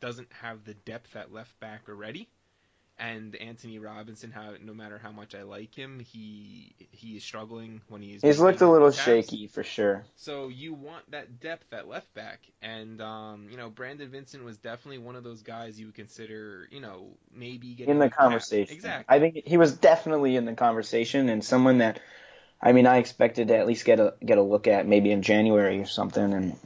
[0.00, 2.28] doesn't have the depth at left back already.
[2.98, 7.82] And Antonee Robinson, how no matter how much I like him, he he is struggling
[7.88, 8.22] when he's.
[8.22, 10.04] He's looked a little shaky for sure.
[10.16, 14.56] So you want that depth at left back, and um, you know Brandon Vincent was
[14.56, 18.74] definitely one of those guys you would consider, you know, maybe getting In the conversation.
[18.74, 19.14] Exactly.
[19.14, 22.00] I think he was definitely in the conversation and someone that,
[22.60, 25.22] I mean, I expected to at least get a, get a look at maybe in
[25.22, 26.32] January or something.
[26.32, 26.56] And,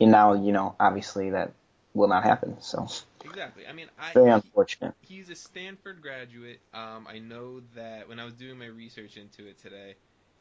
[0.00, 1.52] and now, you know, obviously that
[1.94, 2.60] will not happen.
[2.60, 2.86] So
[3.24, 3.66] Exactly.
[3.66, 4.94] I mean, I, very he- unfortunate.
[5.00, 6.60] he's a Stanford graduate.
[6.72, 9.96] Um, I know that when I was doing my research into it today,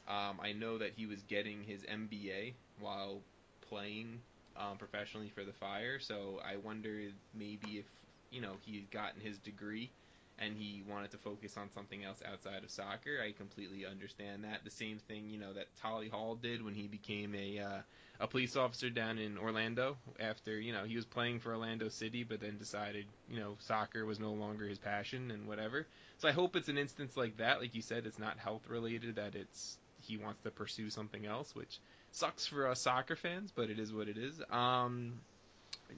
[0.07, 3.21] um, I know that he was getting his MBA while
[3.61, 4.21] playing
[4.55, 5.99] um, professionally for the Fire.
[5.99, 7.85] So I wondered maybe if
[8.31, 9.91] you know he had gotten his degree
[10.39, 13.19] and he wanted to focus on something else outside of soccer.
[13.23, 14.63] I completely understand that.
[14.63, 17.81] The same thing, you know, that Tally Hall did when he became a uh,
[18.19, 22.23] a police officer down in Orlando after you know he was playing for Orlando City,
[22.23, 25.87] but then decided you know soccer was no longer his passion and whatever.
[26.17, 29.15] So I hope it's an instance like that, like you said, it's not health related,
[29.15, 31.79] that it's he wants to pursue something else, which
[32.11, 34.41] sucks for us soccer fans, but it is what it is.
[34.49, 35.21] Um,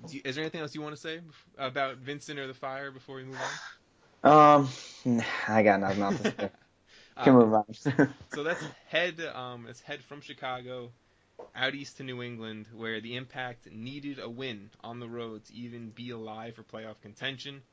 [0.10, 1.22] you- is there anything else you want to say
[1.58, 3.42] about Vincent or the Fire before we move on?
[4.26, 4.70] Um,
[5.48, 6.52] I got nothing else to say.
[7.24, 7.66] Can Uh, move on.
[8.28, 10.94] So let's head um let's head from Chicago
[11.56, 15.54] out east to New England where the Impact needed a win on the road to
[15.56, 17.64] even be alive for playoff contention.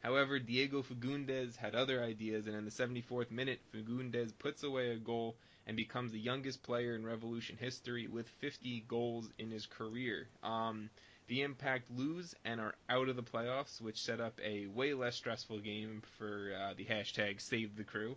[0.00, 4.98] However, Diego Fagundez had other ideas and in the 74th minute Fagundez puts away a
[4.98, 10.28] goal and becomes the youngest player in Revolution history with 50 goals in his career.
[10.42, 10.90] Um
[11.28, 15.16] the Impact lose and are out of the playoffs, which set up a way less
[15.16, 18.16] stressful game for uh, the hashtag Save the Crew.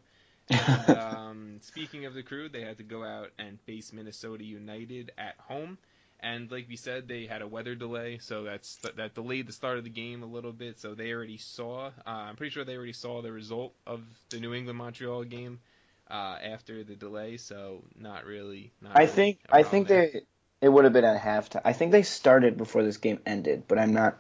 [0.50, 5.12] And, um, speaking of the crew, they had to go out and face Minnesota United
[5.18, 5.78] at home.
[6.20, 9.78] And like we said, they had a weather delay, so that's that delayed the start
[9.78, 10.80] of the game a little bit.
[10.80, 11.88] So they already saw.
[11.88, 15.60] Uh, I'm pretty sure they already saw the result of the New England Montreal game
[16.10, 17.38] uh, after the delay.
[17.38, 18.72] So not really.
[18.82, 20.10] Not I really think I think there.
[20.14, 20.22] they
[20.66, 21.62] it would have been at halftime.
[21.64, 24.18] I think they started before this game ended, but I'm not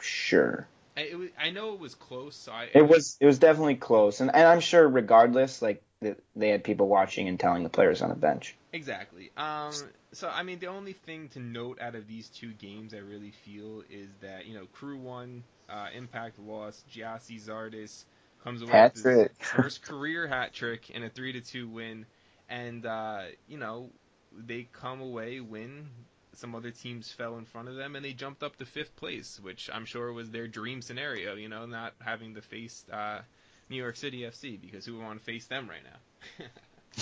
[0.00, 0.66] sure.
[0.96, 2.36] I, it was, I know it was close.
[2.36, 6.48] So I, It was it was definitely close, and, and I'm sure regardless, like they
[6.48, 8.56] had people watching and telling the players on the bench.
[8.72, 9.30] Exactly.
[9.36, 9.74] Um,
[10.12, 13.32] so I mean, the only thing to note out of these two games, I really
[13.44, 16.82] feel, is that you know, Crew won, uh, Impact lost.
[16.90, 18.04] Gyasi Zardes
[18.42, 19.32] comes away Hat with trick.
[19.38, 22.06] his first career hat trick in a three to two win,
[22.48, 23.90] and uh, you know,
[24.36, 25.88] they come away win.
[26.34, 29.40] Some other teams fell in front of them, and they jumped up to fifth place,
[29.42, 31.34] which I'm sure was their dream scenario.
[31.34, 33.20] You know, not having to face uh,
[33.68, 35.82] New York City FC because who would want to face them right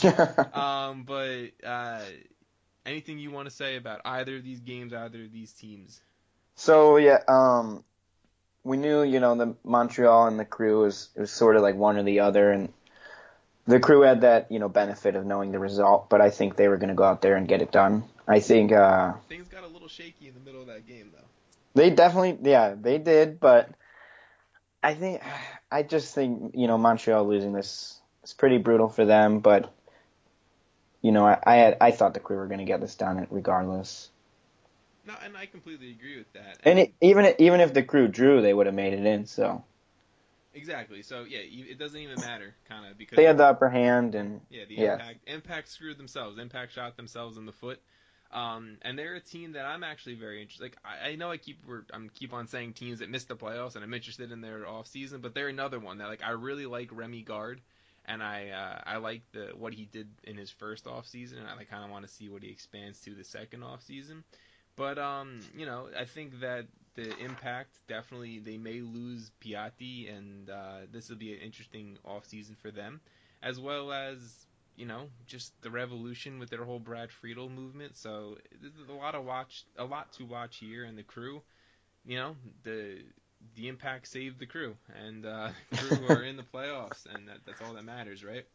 [0.02, 0.52] now?
[0.88, 2.00] um, but uh,
[2.86, 6.00] anything you want to say about either of these games, either of these teams?
[6.56, 7.84] so yeah, um,
[8.64, 11.76] we knew you know the Montreal and the crew was it was sort of like
[11.76, 12.72] one or the other, and
[13.66, 16.68] the crew had that you know benefit of knowing the result, but I think they
[16.68, 18.04] were going to go out there and get it done.
[18.28, 21.24] I think uh, Things got a little shaky in the middle of that game, though.
[21.74, 23.68] They definitely, yeah, they did, but
[24.82, 25.22] I think,
[25.70, 29.72] I just think, you know, Montreal losing this is pretty brutal for them, but,
[31.02, 33.26] you know, I, I had, I thought the crew were going to get this done
[33.30, 34.10] regardless.
[35.06, 36.58] No, and I completely agree with that.
[36.64, 39.62] And it, even, even if the crew drew, they would have made it in, so.
[40.56, 41.02] Exactly.
[41.02, 44.14] So yeah, you- it doesn't even matter, kind of, because They had the upper hand,
[44.14, 44.94] and, yeah, the yeah.
[44.94, 46.38] impact impact screwed themselves.
[46.38, 47.80] Impact shot themselves in the foot.
[48.32, 50.64] Um, and they're a team that I'm actually very interested.
[50.64, 53.36] Like I, I know I keep we're, I'm keep on saying teams that missed the
[53.36, 56.30] playoffs, and I'm interested in their off season, but they're another one that like I
[56.30, 57.60] really like Rémi Garde,
[58.06, 61.48] and I uh, I like the what he did in his first off season, and
[61.48, 64.24] I kind of want to see what he expands to the second off season.
[64.74, 66.66] But um, you know, I think that
[66.96, 72.26] the impact definitely they may lose Piatti, and uh, this will be an interesting off
[72.26, 73.00] season for them,
[73.42, 77.96] as well as you know just the revolution with their whole Brad Friedel movement.
[77.96, 81.42] So there's a lot of watch, a lot to watch here, and the crew,
[82.04, 83.02] you know, the
[83.54, 87.60] the impact saved the crew, and uh, crew are in the playoffs, and that, that's
[87.60, 88.46] all that matters, right?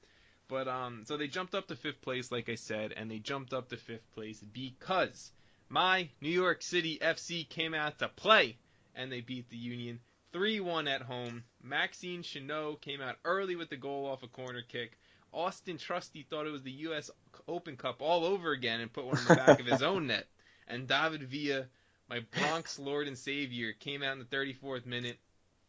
[0.47, 3.53] But um, so they jumped up to fifth place, like I said, and they jumped
[3.53, 5.31] up to fifth place because
[5.71, 8.57] my New York City FC came out to play,
[8.93, 10.01] and they beat the Union
[10.33, 11.45] 3-1 at home.
[11.63, 14.99] Maxime Chanot came out early with the goal off a corner kick.
[15.31, 17.09] Austin Trusty thought it was the U.S.
[17.47, 20.27] Open Cup all over again and put one in the back of his own net.
[20.67, 21.67] And David Villa,
[22.09, 25.19] my Bronx Lord and Savior, came out in the 34th minute,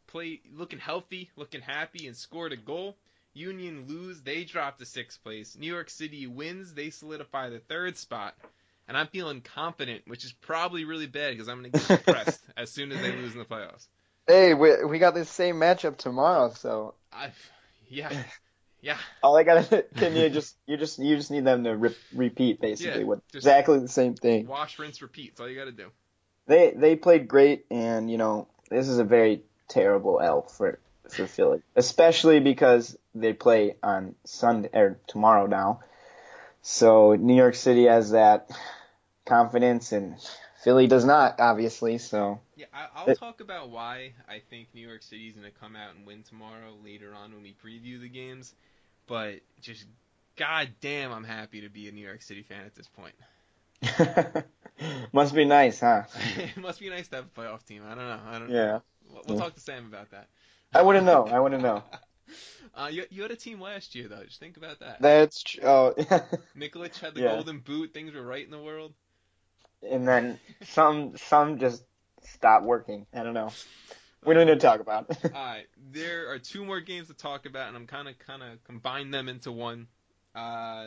[0.08, 2.96] played looking healthy, looking happy, and scored a goal.
[3.34, 5.56] Union lose, they drop to sixth place.
[5.56, 8.34] New York City wins, they solidify the third spot.
[8.88, 12.40] And I'm feeling confident, which is probably really bad because I'm going to get depressed
[12.56, 13.86] as soon as they lose in the playoffs.
[14.26, 16.94] hey, we, we got this same matchup tomorrow, so.
[17.12, 17.30] I,
[17.88, 18.12] yeah,
[18.80, 18.98] yeah.
[19.22, 22.60] All I gotta, can you just, you just, you just need them to re- repeat
[22.60, 24.46] basically Yeah, what, exactly the same thing.
[24.46, 25.30] Wash, rinse, repeat.
[25.30, 25.88] That's all you got to do.
[26.46, 31.26] they they played great, and you know this is a very terrible L for for
[31.26, 35.80] Philly, especially because they play on Sunday or tomorrow now.
[36.62, 38.50] So New York City has that
[39.26, 40.16] confidence, and
[40.62, 41.98] Philly does not, obviously.
[41.98, 45.58] So Yeah, I, I'll It- talk about why I think New York City's going to
[45.58, 48.54] come out and win tomorrow later on when we preview the games.
[49.08, 49.84] But just
[50.36, 53.14] goddamn, I'm happy to be a New York City fan at this point.
[55.12, 56.04] must be nice, huh?
[56.38, 57.82] it must be nice to have a playoff team.
[57.84, 58.20] I don't know.
[58.24, 58.54] I don't know.
[58.54, 58.78] Yeah,
[59.10, 60.28] We'll, we'll talk to Sam about that.
[60.72, 61.26] I wouldn't know.
[61.26, 61.82] I wouldn't know.
[62.74, 64.22] Uh, you, you had a team last year though.
[64.24, 65.00] Just think about that.
[65.02, 65.94] That's tr- oh,
[66.56, 67.34] Nikolic had the Yeah.
[67.34, 67.92] golden boot.
[67.92, 68.94] Things were right in the world.
[69.90, 71.82] and then some some just
[72.22, 73.06] stopped working.
[73.12, 73.50] I don't know.
[74.24, 75.10] We don't need to talk about.
[75.10, 75.18] it.
[75.34, 78.42] All right, there are two more games to talk about, and I'm kind of kind
[78.42, 79.88] of combine them into one.
[80.34, 80.86] Uh,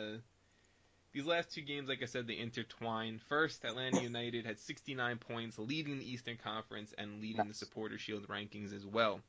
[1.12, 3.20] these last two games, like I said, they intertwine.
[3.28, 8.26] First, Atlanta United had 69 points, leading the Eastern Conference and leading the Supporter Shield
[8.28, 9.20] rankings as well.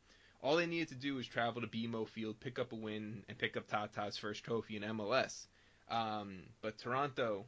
[0.41, 3.37] All they needed to do was travel to BMO Field, pick up a win, and
[3.37, 5.47] pick up Tata's first trophy in MLS.
[5.89, 7.45] Um, but Toronto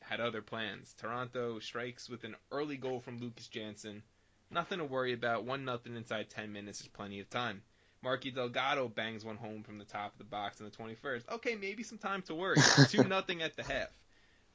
[0.00, 0.94] had other plans.
[0.98, 4.02] Toronto strikes with an early goal from Lucas Janson.
[4.50, 5.44] Nothing to worry about.
[5.44, 7.62] One nothing inside 10 minutes is plenty of time.
[8.02, 11.28] Marky Delgado bangs one home from the top of the box in the 21st.
[11.32, 12.56] Okay, maybe some time to worry.
[12.88, 13.88] 2 nothing at the half.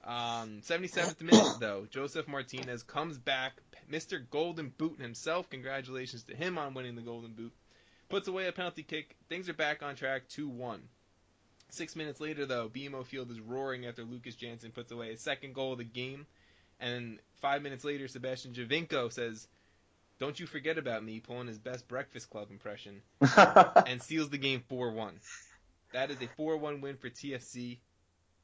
[0.05, 3.53] Um, 77th minute, though, Josef Martinez comes back.
[3.91, 4.23] Mr.
[4.29, 5.49] Golden Boot himself.
[5.49, 7.53] Congratulations to him on winning the Golden Boot.
[8.09, 9.15] Puts away a penalty kick.
[9.29, 10.81] Things are back on track 2 1.
[11.69, 15.55] Six minutes later, though, BMO Field is roaring after Lucas Janson puts away his second
[15.55, 16.27] goal of the game.
[16.79, 19.47] And five minutes later, Sebastian Giovinco says,
[20.19, 23.01] Don't you forget about me, pulling his best Breakfast Club impression,
[23.87, 25.19] and seals the game 4 1.
[25.93, 27.79] That is a 4 1 win for TFC.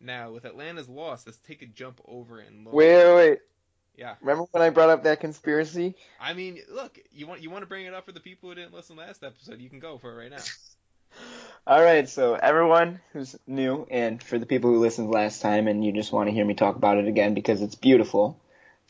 [0.02, 2.74] Now, with Atlanta's loss, let's take a jump over and look.
[2.74, 3.40] wait, wait, wait.
[3.96, 4.16] Yeah.
[4.22, 5.96] Remember when I brought up that conspiracy?
[6.20, 8.56] I mean, look, you want you want to bring it up for the people who
[8.56, 10.44] didn't listen last episode, you can go for it right now.
[11.68, 15.86] All right, so everyone who's new, and for the people who listened last time, and
[15.86, 18.40] you just want to hear me talk about it again because it's beautiful.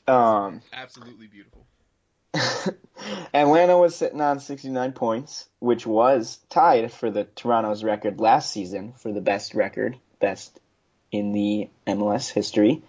[0.08, 1.66] Um, Absolutely beautiful.
[3.34, 8.94] Atlanta was sitting on 69 points, which was tied for the Toronto's record last season
[8.94, 10.58] for the best record, best
[11.12, 12.82] in the MLS history.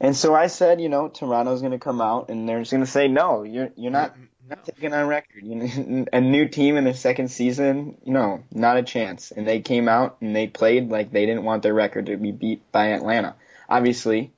[0.00, 2.84] And so I said, you know, Toronto's going to come out and they're just going
[2.84, 4.56] to say, no, you're you're not No.
[4.56, 5.44] not taking on record.
[5.44, 9.30] You know, a new team in their second season, you know, not a chance.
[9.30, 12.32] And they came out and they played like they didn't want their record to be
[12.32, 13.36] beat by Atlanta.
[13.68, 14.32] Obviously,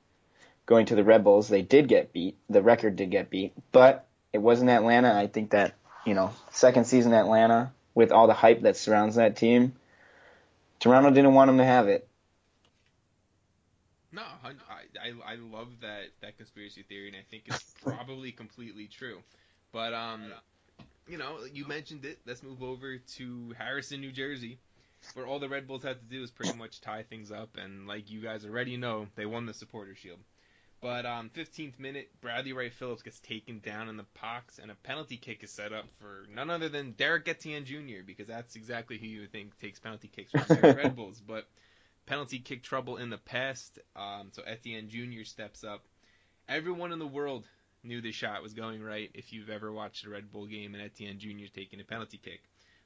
[0.67, 2.37] going to the Red Bulls, they did get beat.
[2.49, 5.13] The record did get beat, but it wasn't Atlanta.
[5.15, 5.73] I think that
[6.05, 9.73] you know, second season Atlanta with all the hype that surrounds that team,
[10.79, 12.07] Toronto didn't want them to have it.
[14.15, 14.51] No, I,
[15.01, 19.17] I I love that that conspiracy theory, and I think it's probably completely true.
[19.73, 20.31] But um,
[21.07, 22.19] you know, you mentioned it.
[22.25, 24.57] Let's move over to Harrison, New Jersey,
[25.15, 27.87] where all the Red Bulls had to do is pretty much tie things up, and
[27.87, 30.19] like you guys already know, they won the Supporter Shield.
[30.81, 34.75] But um, 15th minute, Bradley Wright Phillips gets taken down in the box, and a
[34.75, 38.03] penalty kick is set up for none other than Derrick Etienne Jr.
[38.05, 41.21] Because that's exactly who you would think takes penalty kicks from the Red Bulls.
[41.25, 41.47] But
[42.05, 45.23] penalty kick trouble in the past, um, so Etienne Jr.
[45.23, 45.83] steps up.
[46.47, 47.47] Everyone in the world
[47.83, 50.83] knew the shot was going right if you've ever watched a Red Bull game and
[50.83, 51.47] Etienne Jr.
[51.53, 52.41] taking a penalty kick.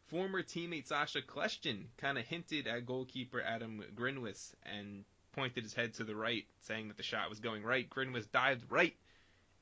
[0.07, 5.93] Former teammate Sacha Kljestan kind of hinted at goalkeeper Adam Grinwis and pointed his head
[5.95, 7.89] to the right, saying that the shot was going right.
[7.89, 8.95] Grinwis dived right,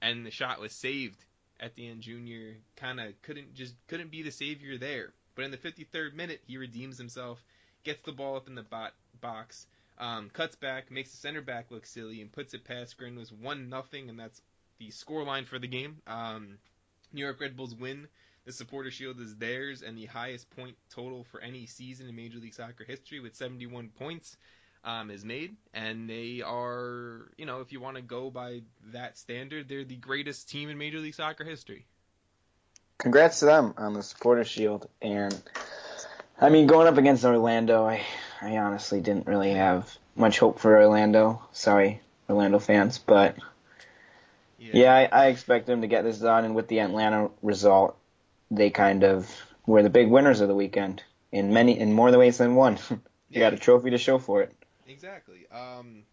[0.01, 1.23] and the shot was saved.
[1.59, 2.59] Etienne Jr.
[2.75, 5.13] kind of couldn't just couldn't be the savior there.
[5.35, 7.43] But in the 53rd minute, he redeems himself,
[7.83, 11.71] gets the ball up in the bot, box, um, cuts back, makes the center back
[11.71, 14.41] look silly, and puts it past Grinwis one nothing, and that's
[14.79, 15.97] the scoreline for the game.
[16.07, 16.57] Um,
[17.13, 18.07] New York Red Bulls win.
[18.45, 22.39] The Supporter Shield is theirs, and the highest point total for any season in Major
[22.39, 24.37] League Soccer history with 71 points
[24.85, 25.57] um, is made.
[25.73, 28.61] And they are, you know, if you want to go by
[28.93, 31.85] that standard, they're the greatest team in Major League Soccer history.
[32.97, 34.87] Congrats to them on the supporter shield.
[35.01, 35.39] And
[36.39, 38.01] I mean, going up against Orlando, I
[38.41, 41.41] I honestly didn't really have much hope for Orlando.
[41.51, 43.35] Sorry, Orlando fans, but
[44.59, 46.45] yeah, I, I expect them to get this done.
[46.45, 47.97] And with the Atlanta result,
[48.51, 49.29] they kind of
[49.65, 52.77] were the big winners of the weekend in many in more ways than one.
[52.89, 53.39] you Yeah.
[53.41, 54.53] got a trophy to show for it.
[54.87, 55.47] Exactly.
[55.51, 56.03] Um,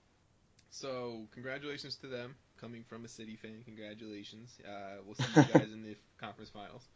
[0.70, 3.62] so congratulations to them coming from a City fan.
[3.64, 4.58] Congratulations.
[4.66, 6.88] Uh, we'll see you guys in the conference finals.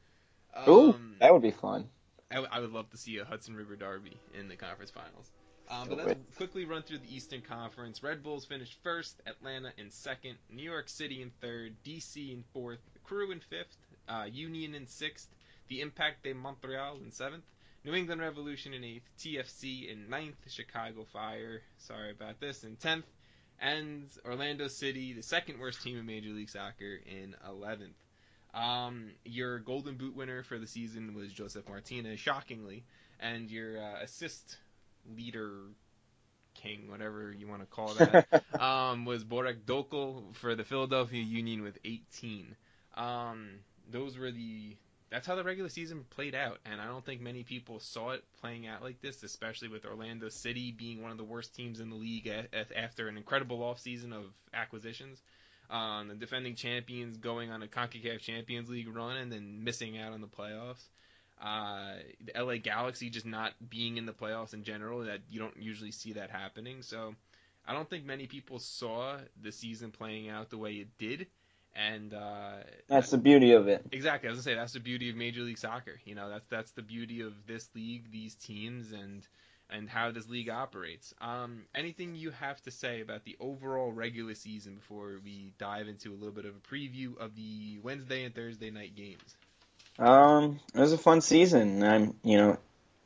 [0.68, 1.88] Ooh, Um, that would be fun.
[2.30, 5.30] I, w- I would love to see a Hudson River Derby in the conference finals.
[5.70, 8.02] Um, but let's quickly run through the Eastern Conference.
[8.02, 12.78] Red Bulls finished first, Atlanta in second, New York City in third, DC in fourth,
[13.04, 13.76] Crew in fifth,
[14.08, 15.28] uh, Union in sixth,
[15.68, 17.44] the Impact de Montreal in seventh,
[17.84, 23.06] New England Revolution in eighth, TFC in ninth, Chicago Fire, sorry about this, in tenth,
[23.60, 27.92] and Orlando City, the second worst team in Major League Soccer, in 11th.
[28.58, 32.84] Um, your Golden Boot winner for the season was Josef Martinez, shockingly,
[33.20, 34.56] and your uh, assist
[35.16, 35.52] leader
[36.54, 41.62] king, whatever you want to call that, um, was Borek Dockal for the Philadelphia Union
[41.62, 42.56] with 18.
[42.96, 43.48] Um,
[43.90, 44.76] those were the
[45.10, 48.24] that's how the regular season played out, and I don't think many people saw it
[48.42, 51.88] playing out like this, especially with Orlando City being one of the worst teams in
[51.88, 55.22] the league a- a- after an incredible offseason of acquisitions.
[55.70, 60.12] Um, the defending champions going on a CONCACAF Champions League run and then missing out
[60.12, 60.82] on the playoffs.
[61.42, 61.94] Uh,
[62.24, 65.92] the LA Galaxy just not being in the playoffs in general, that you don't usually
[65.92, 66.82] see that happening.
[66.82, 67.14] So
[67.66, 71.26] I don't think many people saw the season playing out the way it did
[71.78, 72.54] and uh,
[72.88, 73.84] that's the beauty of it.
[73.92, 76.00] Exactly, I was gonna say that's the beauty of Major League Soccer.
[76.04, 79.26] You know, that's that's the beauty of this league, these teams, and
[79.70, 81.14] and how this league operates.
[81.20, 86.12] Um, anything you have to say about the overall regular season before we dive into
[86.12, 89.36] a little bit of a preview of the Wednesday and Thursday night games?
[89.98, 91.82] Um, it was a fun season.
[91.82, 92.58] I'm, you know,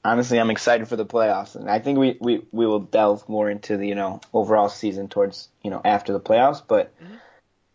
[0.04, 3.48] honestly, I'm excited for the playoffs, and I think we we we will delve more
[3.48, 6.94] into the you know overall season towards you know after the playoffs, but.
[7.02, 7.14] Mm-hmm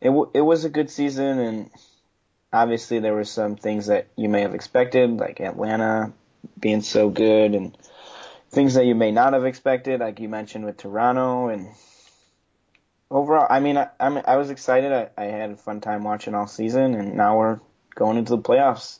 [0.02, 1.70] it w- it was a good season, and
[2.54, 6.14] obviously there were some things that you may have expected, like Atlanta
[6.60, 7.78] being so good, and
[8.58, 11.68] things that you may not have expected, like you mentioned with Toronto, and
[13.12, 14.92] overall, I mean, I I'm, I was excited.
[14.92, 17.60] I, I had a fun time watching all season, and now we're
[17.94, 18.98] going into the playoffs.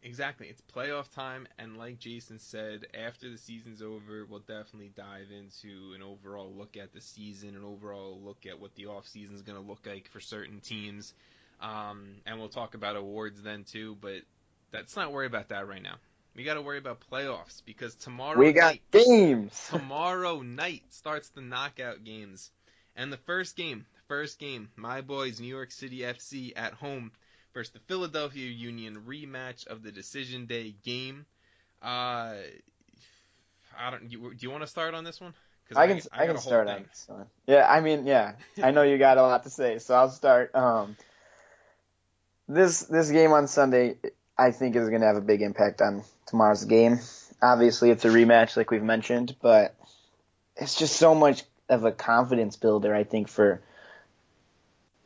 [0.00, 0.46] Exactly.
[0.46, 5.94] It's playoff time, and like Jason said, after the season's over, we'll definitely dive into
[5.96, 9.42] an overall look at the season, an overall look at what the off season is
[9.42, 11.14] going to look like for certain teams,
[11.60, 13.96] um, and we'll talk about awards then too.
[14.00, 14.20] But
[14.72, 15.96] let's not worry about that right now.
[16.36, 19.68] We got to worry about playoffs because tomorrow we got night, games.
[19.70, 22.50] tomorrow night starts the knockout games,
[22.94, 27.10] and the first game, first game, my boys, New York City FC at home
[27.54, 31.24] versus the Philadelphia Union rematch of the decision day game.
[31.82, 32.34] Uh,
[33.78, 34.12] I don't.
[34.12, 35.32] You, do you want to start on this one?
[35.70, 36.00] Cause I can.
[36.12, 37.26] I, I can start on this one.
[37.46, 38.32] Yeah, I mean, yeah,
[38.62, 40.54] I know you got a lot to say, so I'll start.
[40.54, 40.98] Um,
[42.46, 43.96] this this game on Sunday,
[44.38, 47.00] I think, is going to have a big impact on tomorrow's game.
[47.42, 49.74] Obviously, it's a rematch, like we've mentioned, but
[50.56, 53.60] it's just so much of a confidence builder, I think, for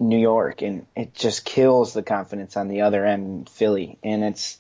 [0.01, 4.59] New York, and it just kills the confidence on the other end, Philly, and it's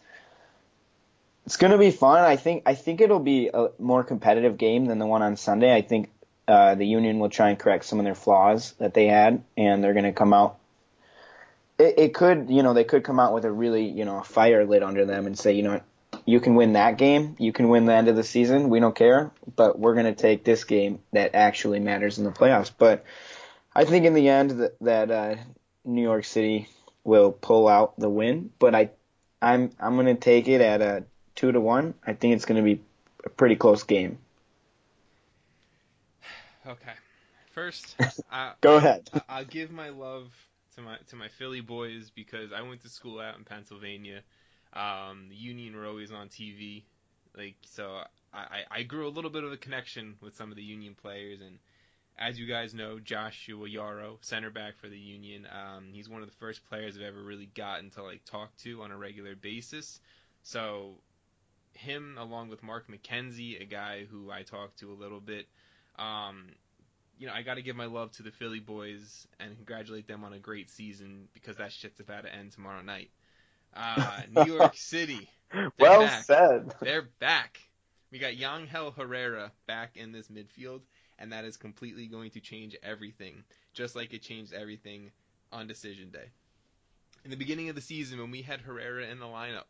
[1.46, 2.22] it's going to be fun.
[2.22, 5.74] I think I think it'll be a more competitive game than the one on Sunday.
[5.74, 6.10] I think
[6.46, 9.82] uh, the Union will try and correct some of their flaws that they had, and
[9.82, 10.59] they're going to come out.
[11.80, 14.24] It, it could, you know, they could come out with a really, you know, a
[14.24, 15.80] fire lit under them and say, you know,
[16.26, 18.94] you can win that game, you can win the end of the season, we don't
[18.94, 22.70] care, but we're going to take this game that actually matters in the playoffs.
[22.76, 23.04] But
[23.74, 25.36] I think in the end that, that uh,
[25.84, 26.68] New York City
[27.04, 28.90] will pull out the win, but I,
[29.40, 31.04] I'm I'm going to take it at a
[31.34, 31.94] two to one.
[32.06, 32.82] I think it's going to be
[33.24, 34.18] a pretty close game.
[36.66, 36.92] Okay,
[37.52, 37.96] first,
[38.30, 39.08] uh, go ahead.
[39.30, 40.30] I'll give my love
[40.80, 44.20] to my to my Philly boys because I went to school out in Pennsylvania.
[44.72, 46.82] Um, the Union were always on TV,
[47.36, 48.02] like so.
[48.32, 51.40] I, I grew a little bit of a connection with some of the Union players,
[51.40, 51.58] and
[52.16, 55.48] as you guys know, Joshua Yaro, center back for the Union.
[55.50, 58.82] Um, he's one of the first players I've ever really gotten to like talk to
[58.82, 59.98] on a regular basis.
[60.44, 60.94] So
[61.72, 65.46] him, along with Mark McKenzie, a guy who I talked to a little bit.
[65.98, 66.50] Um,
[67.20, 70.24] you know, I got to give my love to the Philly boys and congratulate them
[70.24, 73.10] on a great season because that shit's about to end tomorrow night.
[73.74, 75.28] Uh, New York City.
[75.78, 76.24] well back.
[76.24, 76.74] said.
[76.80, 77.60] They're back.
[78.10, 80.80] We got Yangel Herrera back in this midfield
[81.20, 83.44] and that is completely going to change everything,
[83.74, 85.12] just like it changed everything
[85.52, 86.30] on decision day.
[87.24, 89.66] In the beginning of the season, when we had Herrera in the lineup,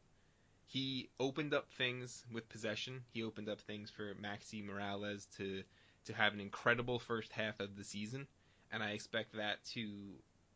[0.66, 3.02] he opened up things with possession.
[3.12, 5.64] He opened up things for Maxi Morales to
[6.06, 8.26] to have an incredible first half of the season,
[8.72, 9.88] and I expect that to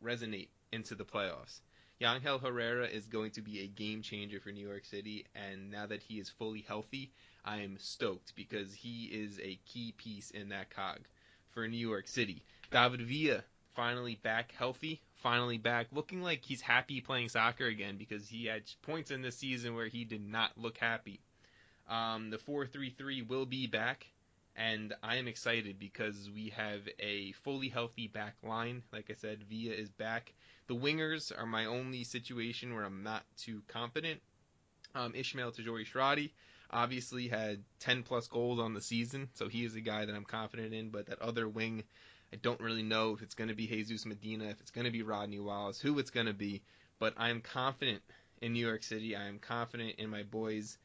[0.03, 1.61] resonate into the playoffs.
[2.01, 5.85] Yangel Herrera is going to be a game changer for New York City, and now
[5.85, 7.11] that he is fully healthy,
[7.45, 10.99] I am stoked because he is a key piece in that cog
[11.51, 12.43] for New York City.
[12.69, 13.43] David Villa
[13.75, 18.63] finally back healthy, finally back looking like he's happy playing soccer again because he had
[18.81, 21.21] points in this season where he did not look happy.
[21.87, 24.07] Um, the 4-3-3 will be back,
[24.55, 28.83] and I am excited because we have a fully healthy back line.
[28.93, 30.33] Like I said, Villa is back.
[30.67, 34.21] The wingers are my only situation where I'm not too confident.
[34.93, 36.31] Um, Ismael Tajouri Shradi
[36.71, 40.23] obviously had 10 plus goals on the season, so he is a guy that I'm
[40.23, 40.89] confident in.
[40.89, 41.83] But that other wing,
[42.31, 44.91] I don't really know if it's going to be Jesus Medina, if it's going to
[44.91, 46.61] be Rodney Wallace, who it's going to be,
[46.97, 48.01] but I am confident
[48.41, 49.15] in New York City.
[49.15, 50.77] I am confident in my boys.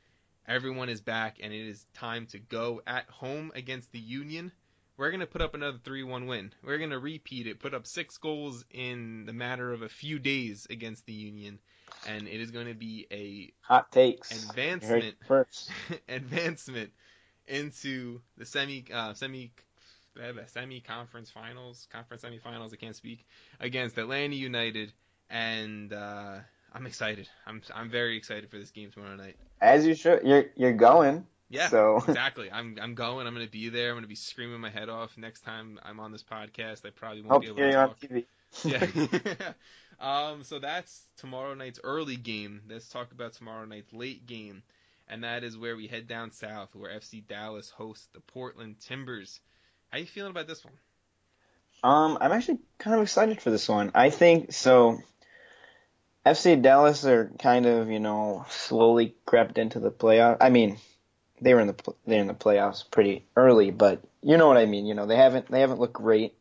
[0.46, 4.52] Everyone is back, and it is time to go at home against the Union.
[4.96, 6.52] We're going to put up another 3 1 win.
[6.62, 10.18] We're going to repeat it, put up six goals in the matter of a few
[10.18, 11.58] days against the Union,
[12.06, 15.70] and it is going to be a hot takes advancement first
[16.08, 16.90] advancement
[17.46, 19.52] into the semi uh, semi
[20.46, 22.72] semi conference finals, conference semifinals.
[22.72, 23.26] I can't speak
[23.58, 24.92] against Atlanta United,
[25.28, 26.38] and uh,
[26.72, 27.28] I'm excited.
[27.46, 29.36] I'm I'm very excited for this game tomorrow night.
[29.60, 30.22] As you should.
[30.24, 31.26] You're you're going.
[31.50, 31.96] Yeah, so.
[32.08, 32.50] exactly.
[32.50, 33.26] I'm I'm going.
[33.26, 33.88] I'm going to be there.
[33.90, 36.86] I'm going to be screaming my head off next time I'm on this podcast.
[36.86, 37.96] I probably won't Hope be able to to talk.
[38.02, 39.34] on TV.
[39.34, 39.52] Yeah.
[40.32, 40.44] um.
[40.44, 42.62] So that's tomorrow night's early game.
[42.68, 44.62] Let's talk about tomorrow night's late game,
[45.08, 49.40] and that is where we head down south, where FC Dallas hosts the Portland Timbers.
[49.90, 50.74] How are you feeling about this one?
[51.82, 53.90] Um, I'm actually kind of excited for this one.
[53.94, 55.00] I think so.
[56.24, 60.36] FC Dallas are kind of, you know, slowly crept into the playoff.
[60.40, 60.76] I mean,
[61.40, 64.66] they were in the they're in the playoffs pretty early, but you know what I
[64.66, 64.86] mean.
[64.86, 66.34] You know, they haven't they haven't looked great.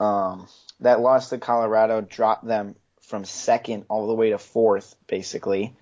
[0.00, 0.48] Um,
[0.80, 5.76] that loss to Colorado dropped them from second all the way to fourth, basically,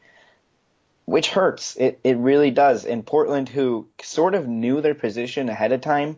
[1.06, 1.76] which hurts.
[1.76, 2.84] It it really does.
[2.84, 6.16] And Portland, who sort of knew their position ahead of time,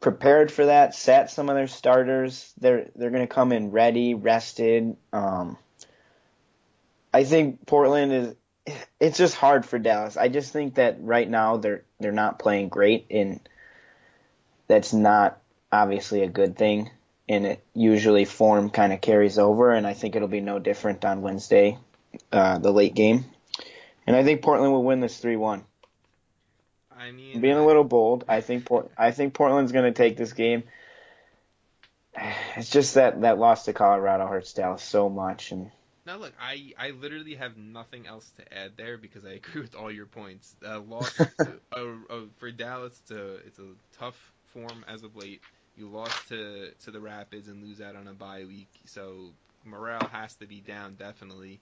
[0.00, 2.52] prepared for that, sat some of their starters.
[2.60, 4.96] They're they're going to come in ready, rested.
[5.12, 5.56] Um,
[7.14, 8.34] I think Portland is.
[8.98, 10.16] It's just hard for Dallas.
[10.16, 13.40] I just think that right now they're they're not playing great, and
[14.66, 15.40] that's not
[15.70, 16.90] obviously a good thing.
[17.28, 21.04] And it usually form kind of carries over, and I think it'll be no different
[21.04, 21.78] on Wednesday,
[22.32, 23.24] uh, the late game.
[24.08, 25.64] And I think Portland will win this three one.
[26.90, 28.24] I mean, being a little bold.
[28.26, 30.64] I think Port- I think Portland's going to take this game.
[32.56, 35.70] It's just that that loss to Colorado hurts Dallas so much, and
[36.06, 39.74] now look, I I literally have nothing else to add there because I agree with
[39.74, 40.54] all your points.
[40.66, 41.80] Uh, loss to, uh,
[42.10, 45.42] uh, for Dallas, it's a it's a tough form as of late.
[45.76, 49.32] You lost to to the Rapids and lose out on a bye week, so
[49.64, 51.60] morale has to be down definitely.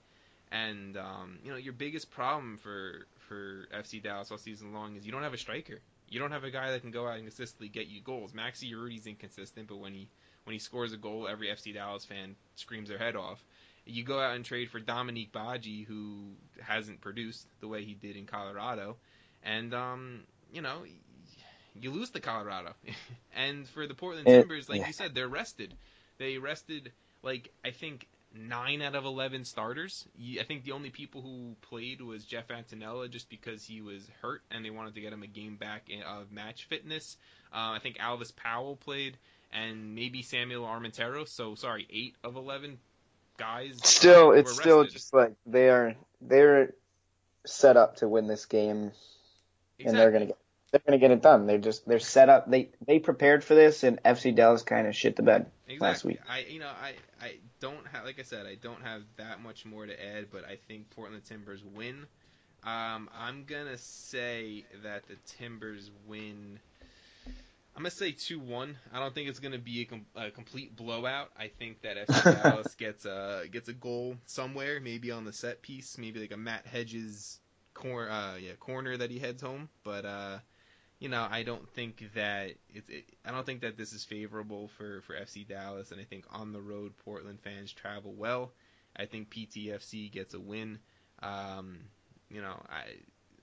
[0.51, 5.05] And um, you know your biggest problem for for FC Dallas all season long is
[5.05, 5.79] you don't have a striker.
[6.09, 8.33] You don't have a guy that can go out and consistently get you goals.
[8.33, 10.09] Maxi Urruti's inconsistent, but when he
[10.43, 13.43] when he scores a goal, every FC Dallas fan screams their head off.
[13.85, 16.31] You go out and trade for Dominique Badji, who
[16.61, 18.95] hasn't produced the way he did in Colorado,
[19.43, 20.21] and um,
[20.53, 20.83] you know,
[21.79, 22.73] you lose to Colorado.
[23.35, 24.87] and for the Portland Timbers, like yeah.
[24.87, 25.73] you said, they're rested.
[26.17, 26.91] They rested
[27.23, 30.07] like I think nine out of eleven starters.
[30.39, 34.41] I think the only people who played was Jeff Attinella, just because he was hurt
[34.51, 37.17] and they wanted to get him a game back of match fitness.
[37.51, 39.17] Uh, I think Alvas Powell played,
[39.51, 41.27] and maybe Samuel Armentero.
[41.27, 42.77] So sorry, eight of eleven
[43.37, 43.79] guys.
[43.83, 46.73] Still, it's were still just like they are they're
[47.45, 48.91] set up to win this game,
[49.83, 50.37] and they're gonna get
[50.71, 51.45] they're gonna get it done.
[51.45, 52.49] They're just they're set up.
[52.49, 55.87] They they prepared for this, and FC Dallas kind of shit the bed exactly.
[55.87, 56.19] last week.
[56.27, 59.65] I you know I I don't have like I said I don't have that much
[59.65, 62.07] more to add, but I think Portland Timbers win.
[62.63, 66.59] Um, I'm gonna say that the Timbers win.
[67.75, 68.77] I'm gonna say two one.
[68.93, 71.31] I don't think it's gonna be a, com- a complete blowout.
[71.37, 75.61] I think that FC Dallas gets a gets a goal somewhere, maybe on the set
[75.61, 77.39] piece, maybe like a Matt Hedges
[77.73, 79.69] corner, uh, yeah, corner that he heads home.
[79.83, 80.37] But uh,
[80.99, 82.89] you know, I don't think that it's.
[82.89, 86.25] It, I don't think that this is favorable for for FC Dallas, and I think
[86.31, 88.53] on the road Portland fans travel well.
[88.95, 90.77] I think PTFC gets a win.
[91.23, 91.79] Um,
[92.29, 92.83] you know, I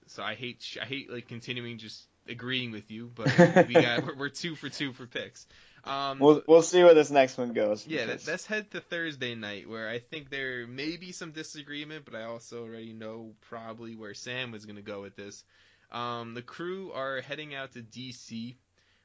[0.07, 3.27] so I hate I hate like continuing just agreeing with you, but
[3.69, 5.47] we got we're, we're two for two for picks.
[5.85, 7.87] Um, We'll we'll see where this next one goes.
[7.87, 12.05] yeah, because- let's head to Thursday night, where I think there may be some disagreement,
[12.05, 15.43] but I also already know probably where Sam was going to go with this.
[15.91, 18.55] Um, the crew are heading out to DC,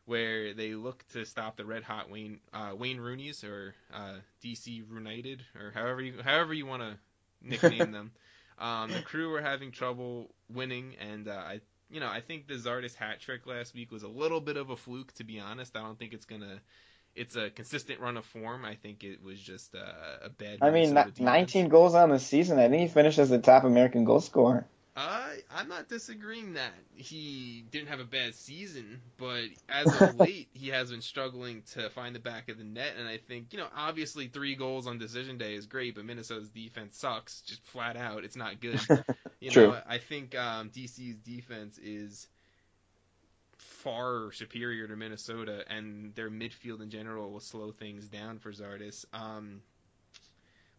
[0.05, 4.67] where they look to stop the Red Hot Wayne uh, Wayne Rooney's or uh, DC
[4.67, 6.97] United or however you however you want to
[7.41, 8.11] nickname them.
[8.59, 11.61] Um, the crew are having trouble winning, and uh, I
[11.95, 14.69] you know I think the Zardes hat trick last week was a little bit of
[14.69, 15.13] a fluke.
[15.13, 16.59] To be honest, I don't think it's gonna.
[17.15, 18.65] It's a consistent run of form.
[18.65, 20.59] I think it was just uh, a bad.
[20.61, 21.53] I mean, Minnesota ni- defense.
[21.55, 22.59] 19 goals on the season.
[22.59, 24.67] I think he finished as the top American goal scorer.
[24.95, 30.49] Uh, I'm not disagreeing that he didn't have a bad season, but as of late,
[30.53, 32.93] he has been struggling to find the back of the net.
[32.97, 36.49] And I think, you know, obviously three goals on decision day is great, but Minnesota's
[36.49, 38.23] defense sucks, just flat out.
[38.23, 38.79] It's not good.
[39.41, 39.67] You True.
[39.67, 42.27] know, I think um, DC's defense is
[43.57, 49.05] far superior to Minnesota, and their midfield in general will slow things down for Zardes.
[49.13, 49.61] Um,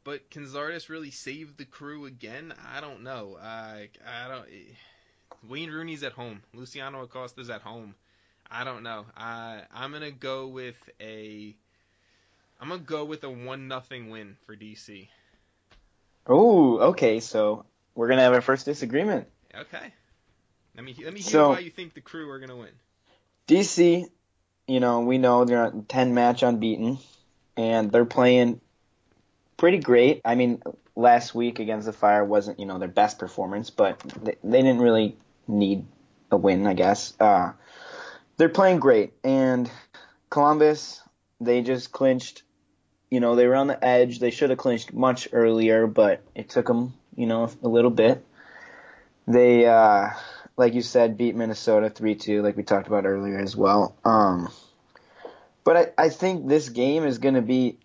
[0.06, 2.54] but can Zardes really save the crew again?
[2.72, 3.36] I don't know.
[3.42, 4.46] I I don't.
[4.46, 4.72] Eh.
[5.48, 6.42] Wayne Rooney's at home.
[6.54, 7.96] Luciano Acosta's at home.
[8.48, 9.04] I don't know.
[9.16, 11.54] I I'm gonna go with a.
[12.60, 15.08] I'm gonna go with a one nothing win for DC.
[16.28, 17.18] Oh, okay.
[17.18, 19.26] So we're gonna have our first disagreement.
[19.52, 19.92] Okay.
[20.76, 22.70] Let me let me hear So- why you think the crew are gonna win.
[23.48, 24.06] DC,
[24.68, 26.98] you know, we know they're 10 match unbeaten,
[27.56, 28.60] and they're playing
[29.56, 30.20] pretty great.
[30.24, 30.62] I mean,
[30.94, 34.80] last week against the Fire wasn't, you know, their best performance, but they, they didn't
[34.80, 35.84] really need
[36.30, 37.14] a win, I guess.
[37.20, 37.52] Uh,
[38.36, 39.70] they're playing great, and
[40.30, 41.00] Columbus,
[41.40, 42.42] they just clinched.
[43.10, 44.18] You know, they were on the edge.
[44.18, 48.26] They should have clinched much earlier, but it took them, you know, a little bit.
[49.28, 50.10] They, uh,
[50.56, 53.96] like you said, beat Minnesota 3-2, like we talked about earlier as well.
[54.04, 54.48] Um,
[55.62, 57.78] but I, I think this game is going to be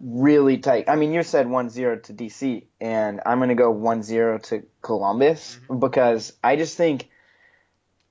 [0.00, 0.88] really tight.
[0.88, 5.58] I mean, you said 1-0 to DC, and I'm going to go 1-0 to Columbus
[5.62, 5.78] mm-hmm.
[5.78, 7.08] because I just think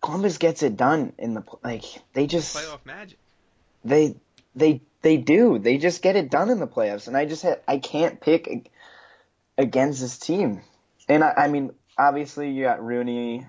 [0.02, 3.18] Columbus gets it done in the like they just Playoff magic.
[3.86, 4.16] they
[4.54, 5.60] they they do.
[5.60, 8.70] They just get it done in the playoffs, and I just ha- I can't pick
[9.58, 10.62] against this team.
[11.08, 13.46] And I, I mean, obviously you got Rooney.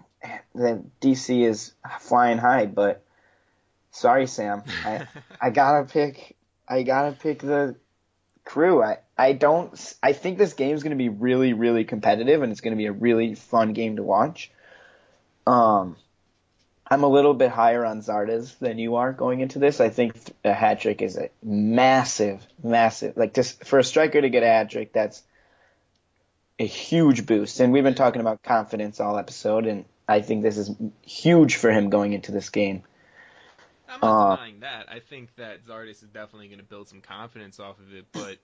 [0.54, 3.04] The DC is flying high, but
[3.90, 4.62] sorry, Sam.
[4.84, 5.06] I
[5.40, 6.36] I gotta pick.
[6.68, 7.76] I gotta pick the
[8.44, 8.82] crew.
[8.82, 9.94] I I don't.
[10.02, 13.34] I think this game's gonna be really really competitive, and it's gonna be a really
[13.34, 14.50] fun game to watch.
[15.46, 15.96] Um.
[16.86, 19.80] I'm a little bit higher on Zardes than you are going into this.
[19.80, 20.14] I think
[20.44, 24.46] a hat trick is a massive, massive, like just for a striker to get a
[24.46, 25.22] hat trick, that's
[26.58, 27.60] a huge boost.
[27.60, 30.70] And we've been talking about confidence all episode, and I think this is
[31.02, 32.82] huge for him going into this game.
[33.94, 34.90] I'm not Uh, denying that.
[34.90, 38.38] I think that Zardes is definitely going to build some confidence off of it, but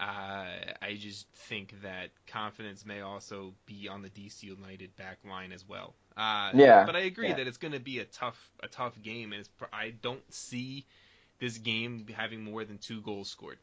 [0.00, 0.46] uh,
[0.82, 5.66] I just think that confidence may also be on the DC United back line as
[5.66, 5.94] well.
[6.16, 7.34] Uh, Yeah, But I agree yeah.
[7.34, 10.86] that it's going to be a tough, a tough game, and it's, I don't see
[11.38, 13.58] this game having more than two goals scored.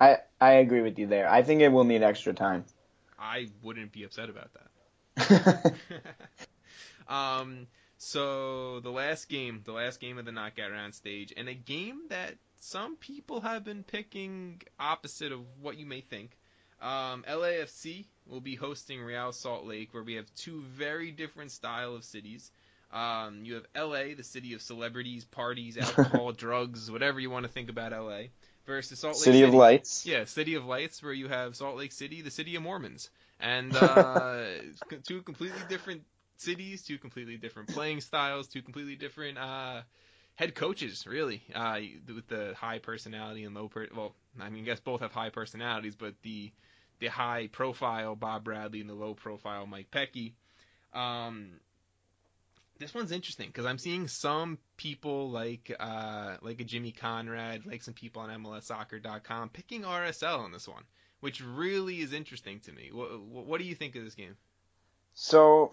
[0.00, 1.28] I I agree with you there.
[1.30, 2.64] I think it will need extra time.
[3.18, 4.70] I wouldn't be upset about that.
[7.08, 7.66] um,
[7.98, 12.02] so the last game, the last game of the knockout round stage, and a game
[12.08, 16.30] that some people have been picking opposite of what you may think.
[16.80, 21.94] Um, LAFC will be hosting Real Salt Lake, where we have two very different style
[21.96, 22.52] of cities.
[22.92, 27.52] Um, you have LA, the city of celebrities, parties, alcohol, drugs, whatever you want to
[27.52, 28.28] think about LA,
[28.66, 29.48] versus Salt Lake City city.
[29.48, 30.06] of Lights.
[30.06, 33.76] yeah, City of Lights, where you have Salt Lake City, the city of Mormons, and
[33.80, 34.44] uh,
[35.04, 36.02] two completely different
[36.40, 39.82] cities, two completely different playing styles, two completely different uh,
[40.34, 41.80] head coaches, really, uh,
[42.14, 43.86] with the high personality and low per.
[43.94, 46.52] Well, I mean, I guess both have high personalities, but the
[47.00, 50.32] the high profile Bob Bradley and the low profile Mike Petke.
[50.92, 51.60] Um,
[52.78, 57.82] this one's interesting because I'm seeing some people like uh, like a Jimmy Conrad, like
[57.82, 60.84] some people on MLSsoccer.com picking RSL on this one,
[61.20, 62.90] which really is interesting to me.
[62.92, 64.36] What, what do you think of this game?
[65.14, 65.72] So,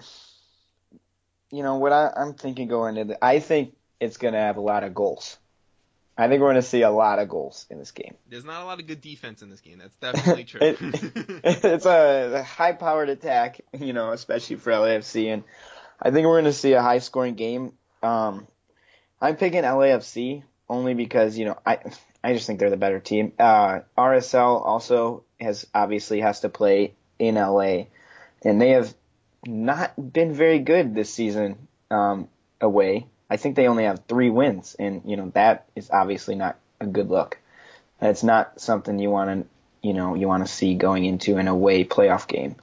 [1.51, 4.57] you know what I, I'm thinking going into the, I think it's going to have
[4.57, 5.37] a lot of goals.
[6.17, 8.15] I think we're going to see a lot of goals in this game.
[8.29, 9.79] There's not a lot of good defense in this game.
[9.79, 10.59] That's definitely true.
[10.61, 10.77] It-
[11.43, 15.43] it's a, a high-powered attack, you know, especially for LAFC, and
[16.01, 17.73] I think we're going to see a high-scoring game.
[18.01, 18.47] Um,
[19.21, 21.79] I'm picking LAFC only because you know I
[22.23, 23.33] I just think they're the better team.
[23.37, 27.85] Uh, RSL also has obviously has to play in LA,
[28.43, 28.93] and they have
[29.47, 32.27] not been very good this season um,
[32.61, 33.07] away.
[33.29, 36.85] I think they only have three wins, and you know that is obviously not a
[36.85, 37.37] good look.
[37.99, 41.47] That's not something you want to you know you want to see going into an
[41.47, 42.55] away playoff game.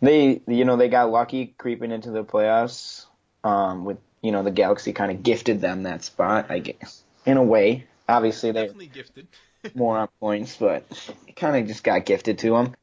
[0.00, 3.06] They you know they got lucky creeping into the playoffs
[3.44, 6.50] um, with you know the Galaxy kind of gifted them that spot.
[6.50, 7.86] I guess in a way.
[8.08, 9.26] Obviously they definitely gifted.
[9.74, 10.84] more on points, but
[11.26, 12.74] it kind of just got gifted to them.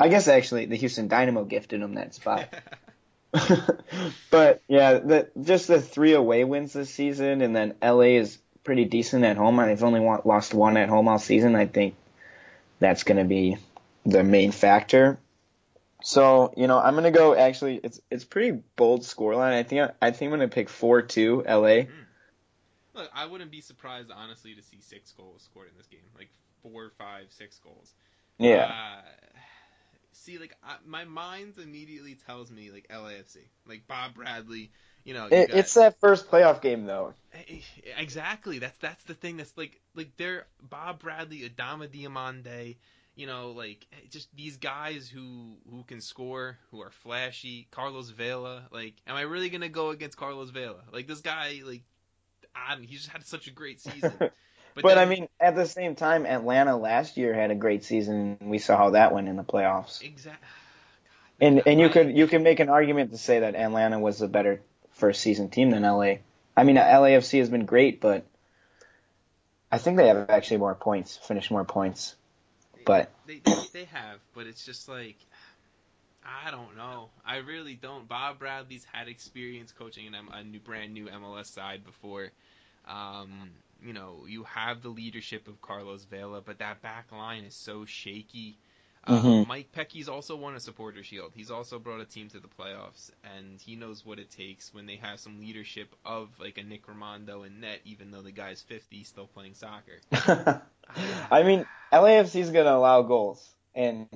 [0.00, 2.54] I guess actually the Houston Dynamo gifted them that spot.
[4.30, 8.86] but yeah, the just the three away wins this season, and then LA is pretty
[8.86, 9.56] decent at home.
[9.58, 11.54] They've only won, lost one at home all season.
[11.54, 11.94] I think
[12.78, 13.58] that's going to be
[14.06, 15.18] the main factor.
[16.02, 17.34] So you know, I'm going to go.
[17.34, 19.52] Actually, it's it's pretty bold scoreline.
[19.52, 21.82] I think I think I'm going to pick four two LA.
[22.94, 26.30] Look, I wouldn't be surprised, honestly, to see six goals scored in this game, like
[26.62, 27.92] four, five, six goals.
[28.38, 28.72] Yeah.
[28.72, 29.02] Uh,
[30.12, 34.70] see, like I, my mind immediately tells me like LAFC, like Bob Bradley.
[35.04, 37.14] You know, you It, got- it's that first playoff game though.
[37.32, 37.60] Eh,
[37.96, 38.58] Exactly.
[38.58, 39.36] That's that's the thing.
[39.36, 42.76] That's like like they're Bob Bradley, Adama Diomande,
[43.14, 47.68] you know, like eh, just these guys who who can score, who are flashy.
[47.70, 48.68] Carlos Vela.
[48.70, 50.82] Like, am I really gonna go against Carlos Vela?
[50.92, 51.82] Like this guy, like,
[52.54, 54.20] I don't, he just had such a great season.
[54.74, 57.84] But, But then- I mean, at the same time, Atlanta last year had a great
[57.84, 58.36] season.
[58.40, 60.02] and We saw how that went in the playoffs.
[60.02, 60.46] exactly.
[61.40, 64.26] And and you could you could make an argument to say that Atlanta was a
[64.26, 64.60] better
[64.94, 66.14] first season team than LA.
[66.56, 68.26] I mean, LAFC has been great, but
[69.70, 72.16] I think they have actually more points, finished more points.
[72.84, 75.16] But they, they they have, but it's just like
[76.24, 77.10] I don't know.
[77.24, 78.08] I really don't.
[78.08, 82.30] Bob Bradley's had experience coaching a new brand new MLS side before.
[82.88, 83.50] Um,
[83.82, 87.84] you know, you have the leadership of Carlos Vela, but that back line is so
[87.84, 88.58] shaky.
[89.04, 89.46] Uh, Mhm.
[89.46, 91.32] Mike Petke's also won a supporter shield.
[91.34, 94.86] He's also brought a team to the playoffs, and he knows what it takes when
[94.86, 98.60] they have some leadership of like a Nick Rimando and net, even though the guy's
[98.62, 100.00] 50, still playing soccer.
[101.30, 104.08] I mean, LAFC is going to allow goals, and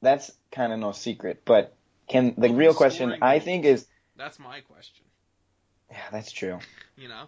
[0.00, 1.42] that's kind of no secret.
[1.44, 1.74] But
[2.08, 3.86] can the real question scoring I think is,
[4.16, 5.04] That's my question.
[5.90, 6.58] yeah, that's true.
[6.96, 7.24] You know.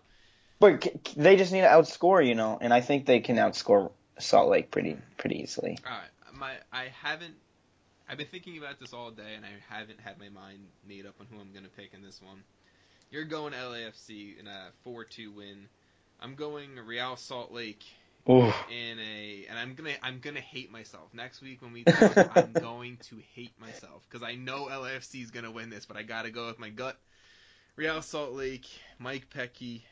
[0.60, 4.48] But they just need to outscore, you know, and I think they can outscore Salt
[4.48, 5.78] Lake pretty pretty easily.
[5.84, 7.34] All right, my I haven't.
[8.08, 11.14] I've been thinking about this all day, and I haven't had my mind made up
[11.20, 12.42] on who I'm gonna pick in this one.
[13.10, 15.68] You're going LAFC in a four-two win.
[16.20, 17.84] I'm going Real Salt Lake
[18.28, 18.52] Ooh.
[18.70, 22.36] in a, and I'm gonna I'm gonna hate myself next week when we talk.
[22.36, 26.02] I'm going to hate myself because I know LAFC is gonna win this, but I
[26.02, 26.98] gotta go with my gut.
[27.76, 28.66] Real Salt Lake,
[28.98, 29.82] Mike Petke,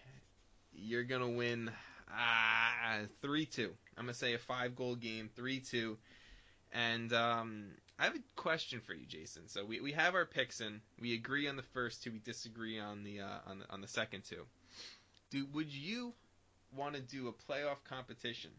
[0.75, 1.71] you're gonna win
[2.11, 3.73] ah three two.
[3.97, 5.99] I'm gonna say a five goal game, three two.
[6.73, 7.67] And um,
[7.99, 9.49] I have a question for you, Jason.
[9.49, 10.81] So we, we have our picks in.
[11.01, 12.13] We agree on the first two.
[12.13, 14.45] We disagree on the uh, on the on the second two.
[15.31, 16.15] Do would you
[16.75, 18.51] want to do a playoff competition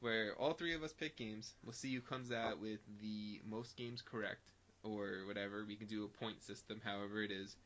[0.00, 1.54] where all three of us pick games?
[1.64, 4.42] We'll see who comes out with the most games correct,
[4.82, 5.64] or whatever.
[5.66, 7.56] We can do a point system, however it is.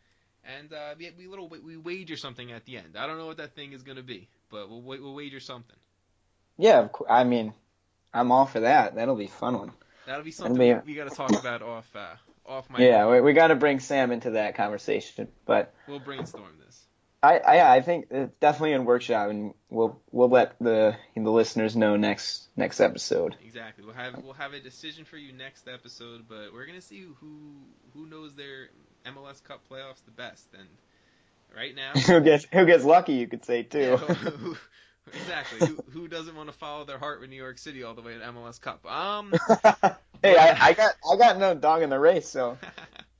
[0.44, 2.96] And uh, we, we little we wager something at the end.
[2.96, 5.76] I don't know what that thing is gonna be, but we'll we'll wager something.
[6.58, 7.10] Yeah, of course.
[7.10, 7.54] I mean,
[8.12, 8.94] I'm all for that.
[8.94, 9.72] That'll be a fun one.
[10.06, 12.14] That'll be something be- we, we got to talk about off uh,
[12.46, 12.80] off my.
[12.80, 15.28] Yeah, we, we got to bring Sam into that conversation.
[15.46, 16.84] But We'll brainstorm this.
[17.22, 21.76] I, I, I think it's definitely in workshop, and we'll we'll let the the listeners
[21.76, 23.36] know next next episode.
[23.44, 23.84] Exactly.
[23.84, 27.54] We'll have we'll have a decision for you next episode, but we're gonna see who
[27.94, 28.70] who knows their
[29.06, 30.46] MLS Cup playoffs the best.
[30.58, 30.68] And
[31.56, 33.14] right now, who gets who gets lucky?
[33.14, 33.96] You could say Yeah, too.
[34.14, 34.56] who-
[35.12, 35.66] exactly.
[35.66, 38.14] Who, who doesn't want to follow their heart with New York City all the way
[38.14, 38.84] to MLS Cup?
[38.86, 39.32] Um.
[40.22, 42.58] hey, I, I got I got no dog in the race, so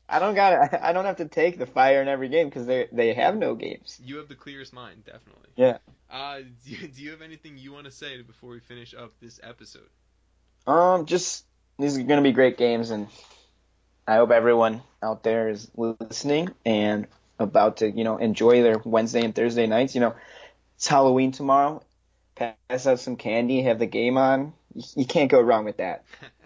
[0.09, 2.89] I don't got I don't have to take the fire in every game because they
[2.93, 4.01] they have no games.
[4.05, 5.49] you have the clearest mind, definitely.
[5.57, 5.79] Yeah.
[6.11, 9.13] Uh, do you, do you have anything you want to say before we finish up
[9.21, 9.89] this episode?
[10.67, 11.47] Um, just
[11.79, 13.09] these are gonna be great games, and
[14.07, 17.07] I hope everyone out there is listening and
[17.39, 19.95] about to you know enjoy their Wednesday and Thursday nights.
[19.95, 20.15] You know,
[20.77, 21.83] it's Halloween tomorrow.
[22.35, 24.55] Pass out some candy, have the game on.
[24.97, 26.05] You, can't go wrong with that.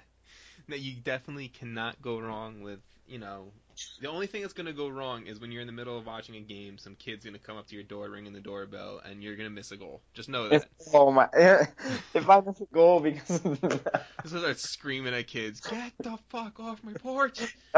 [0.69, 3.53] No, you definitely cannot go wrong with, you know,
[4.01, 6.07] the only thing that's going to go wrong is when you're in the middle of
[6.07, 9.01] watching a game, some kid's going to come up to your door, ringing the doorbell,
[9.05, 10.01] and you're going to miss a goal.
[10.15, 10.69] Just know If, that.
[10.95, 11.29] oh my!
[12.15, 16.19] If I miss a goal because of that, Just start screaming at kids, get the
[16.29, 17.41] fuck off my porch!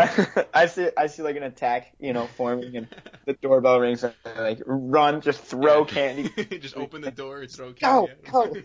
[0.55, 2.87] I see I see like an attack, you know, forming, and
[3.25, 6.29] the doorbell rings, and I, like run, just throw candy.
[6.59, 8.43] Just open the door and throw Go, candy go.
[8.45, 8.63] 'em.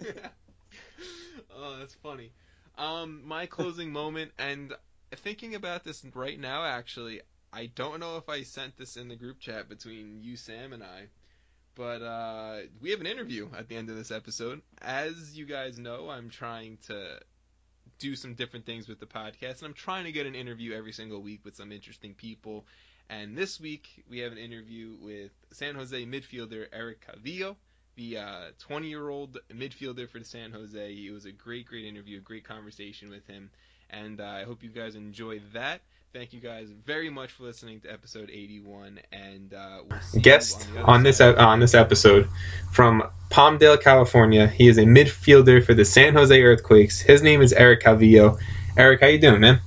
[1.56, 2.32] oh, that's funny.
[2.78, 4.74] Um, my closing moment, and
[5.16, 9.16] thinking about this right now, actually, I don't know if I sent this in the
[9.16, 11.08] group chat between you, Sam, and I,
[11.76, 14.62] but uh, we have an interview at the end of this episode.
[14.82, 17.20] As you guys know, I'm trying to
[18.00, 20.94] do some different things with the podcast, and I'm trying to get an interview every
[20.94, 22.66] single week with some interesting people.
[23.10, 27.56] And this week we have an interview with San Jose midfielder Eric Calvillo,
[27.96, 28.18] the
[28.60, 30.94] 20 year old midfielder for San Jose.
[30.94, 33.52] It was a great, great interview, a great conversation with him,
[33.94, 35.82] and uh, I hope you guys enjoy that.
[36.14, 40.68] Thank you guys very much for listening to episode 81, and uh, we'll see guest
[40.72, 42.30] you on, on this uh, on this episode
[42.72, 44.48] from Palmdale, California.
[44.48, 47.02] He is a midfielder for the San Jose Earthquakes.
[47.02, 48.40] His name is Eric Calvillo.
[48.78, 49.60] Eric, how you doing, man?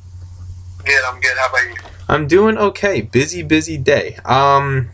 [0.85, 1.37] Good, I'm good.
[1.37, 1.77] How about you?
[2.09, 3.01] I'm doing okay.
[3.01, 4.17] Busy, busy day.
[4.25, 4.91] Um,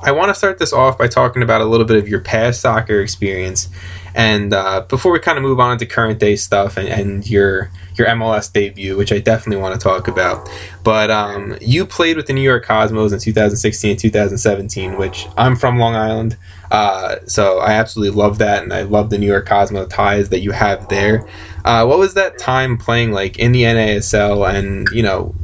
[0.00, 2.60] I want to start this off by talking about a little bit of your past
[2.60, 3.68] soccer experience,
[4.16, 7.70] And uh, before we kind of move on to current day stuff and, and your
[7.96, 10.48] your MLS debut, which I definitely want to talk about,
[10.82, 15.54] but um, you played with the New York Cosmos in 2016 and 2017, which I'm
[15.54, 16.38] from Long Island,
[16.70, 20.40] uh, so I absolutely love that, and I love the New York Cosmos ties that
[20.40, 21.26] you have there.
[21.66, 25.34] Uh, what was that time playing like in the NASL and you know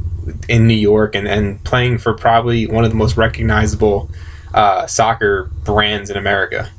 [0.49, 4.09] in New York and, and playing for probably one of the most recognizable
[4.51, 6.71] uh, soccer brands in America?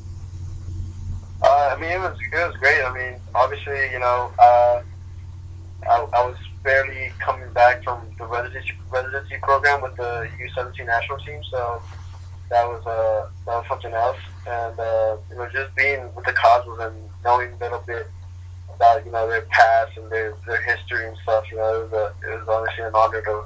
[1.75, 2.83] I mean, it was it was great.
[2.85, 4.81] I mean, obviously, you know, uh,
[5.91, 11.18] I, I was barely coming back from the residency residency program with the U17 national
[11.18, 11.83] team, so
[12.51, 14.18] that was uh, that was something else.
[14.47, 16.95] And uh, you know, just being with the Cosmos and
[17.25, 18.07] knowing a little bit
[18.72, 21.93] about you know their past and their their history and stuff, you know, it was
[21.93, 23.43] a, it was honestly an honor to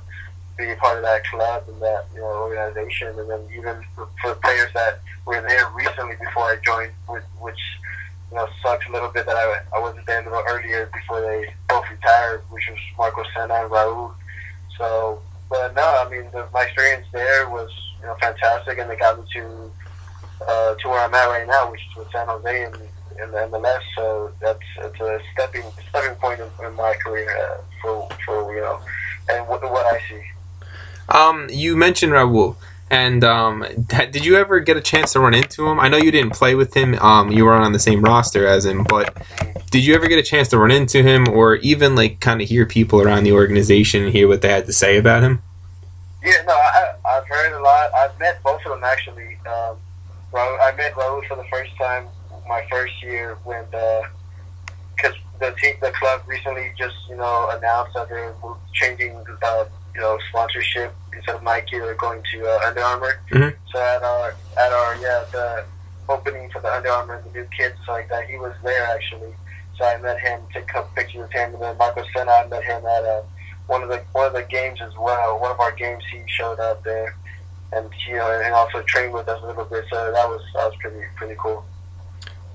[0.58, 3.08] be a part of that club and that you know organization.
[3.18, 7.60] And then even for, for players that were there recently before I joined, which, which
[8.30, 11.20] you know, sucks a little bit that I, I wasn't there a little earlier before
[11.20, 14.12] they both retired, which was Marco Senna and Raul.
[14.76, 17.70] So, but no, I mean, the, my experience there was,
[18.00, 19.70] you know, fantastic, and they got me to
[20.46, 22.74] uh, to where I'm at right now, which is with San Jose and
[23.22, 23.80] in the MLS.
[23.96, 28.60] So that's it's a stepping stepping point in, in my career uh, for for you
[28.60, 28.80] know,
[29.30, 30.22] and what, what I see.
[31.08, 32.56] Um, you mentioned Raul.
[32.90, 35.78] And um, did you ever get a chance to run into him?
[35.78, 36.94] I know you didn't play with him.
[36.94, 39.14] Um, you weren't on the same roster as him, but
[39.70, 42.48] did you ever get a chance to run into him, or even like kind of
[42.48, 45.42] hear people around the organization and hear what they had to say about him?
[46.24, 47.94] Yeah, no, I, I've heard a lot.
[47.94, 49.36] I've met both of them actually.
[49.46, 49.76] Um,
[50.34, 52.06] I met Raul for the first time
[52.48, 58.08] my first year when because the team, the club recently just you know announced that
[58.08, 58.34] they're
[58.72, 59.64] changing uh,
[59.98, 63.14] you know sponsorship instead of Nike, they're going to uh, Under Armour.
[63.32, 63.56] Mhm.
[63.72, 65.64] So at our at our yeah the
[66.08, 69.34] opening for the Under Armour the new kits like that, he was there actually.
[69.76, 72.46] So I met him, took a couple pictures with him, and then Marco Senna, I
[72.46, 73.22] met him at uh,
[73.66, 75.40] one of the one of the games as well.
[75.40, 77.16] One of our games, he showed up there,
[77.72, 79.84] and you know, and also trained with us a little bit.
[79.90, 81.64] So that was that was pretty pretty cool.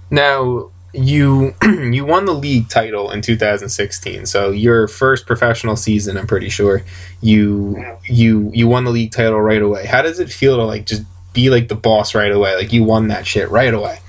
[0.10, 6.28] Now you you won the league title in 2016, so your first professional season, I'm
[6.28, 6.84] pretty sure.
[7.22, 9.86] You you you won the league title right away.
[9.86, 12.56] How does it feel to like just be like the boss right away?
[12.56, 14.00] Like you won that shit right away.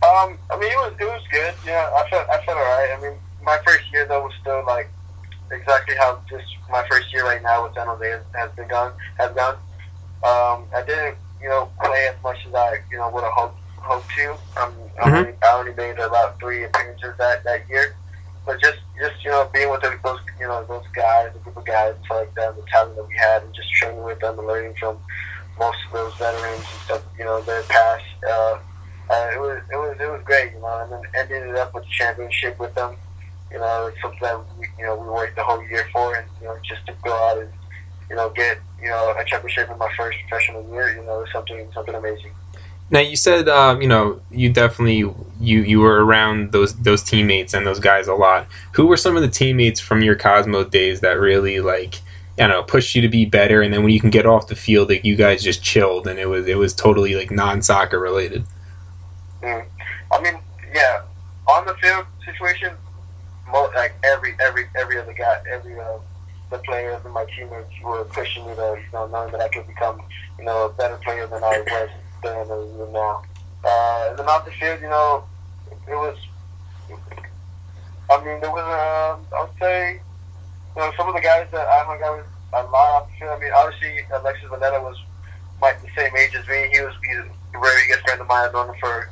[0.00, 1.54] Um, I mean, it was it was good.
[1.66, 2.96] Yeah, I felt I felt alright.
[2.96, 4.88] I mean, my first year though was still like
[5.50, 8.92] exactly how this my first year right now with San Jose has, has been gone
[9.18, 9.54] has gone.
[10.22, 13.58] Um, I didn't you know play as much as I you know would have hoped
[13.82, 14.38] hoped to.
[14.60, 15.16] Um, I, Mhm.
[15.18, 17.96] only, I only made about three appearances that that year.
[18.46, 21.64] But just just you know being with those you know those guys, the group of
[21.66, 24.74] guys like that, the talent that we had, and just training with them and learning
[24.78, 25.00] from
[25.58, 28.04] most of those veterans and stuff, you know, their past.
[28.28, 28.56] Uh,
[29.10, 31.72] uh, it was it was it was great, you know, and then ended it up
[31.74, 32.96] with the championship with them.
[33.52, 36.26] You know, it's something that we, you know we worked the whole year for, and
[36.40, 37.50] you know just to go out and
[38.10, 41.68] you know get you know a championship in my first professional year, you know, something
[41.74, 42.34] something amazing.
[42.90, 44.98] Now you said um, you know you definitely
[45.40, 48.46] you you were around those those teammates and those guys a lot.
[48.72, 52.00] Who were some of the teammates from your Cosmo days that really like
[52.36, 53.60] don't know pushed you to be better?
[53.60, 56.18] And then when you can get off the field, like you guys just chilled and
[56.18, 58.44] it was it was totally like non soccer related.
[59.42, 59.66] Mm.
[60.10, 60.40] I mean,
[60.74, 61.02] yeah,
[61.46, 62.74] on the field situation,
[63.74, 65.98] like every every every other guy, every uh,
[66.50, 69.66] the players and my teammates were pushing me to you know knowing that I could
[69.66, 70.00] become
[70.38, 71.90] you know a better player than I was
[72.24, 73.22] or even now.
[73.64, 75.24] Uh, and then off the you know,
[75.70, 76.16] it was.
[78.10, 80.00] I mean, there was uh, I would say,
[80.74, 83.26] you know, some of the guys that I hung out with a lot off the.
[83.26, 84.96] I mean, obviously Alexis Velela was
[85.60, 86.70] my the same age as me.
[86.72, 88.46] He was he's a very good friend of mine.
[88.46, 89.10] I've known him for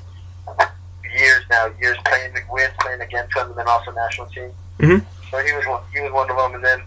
[1.16, 4.50] years now, years playing with, playing against him, and then also national team.
[4.78, 5.04] Mhm.
[5.30, 6.54] So he was one, he was one of them.
[6.54, 6.80] And then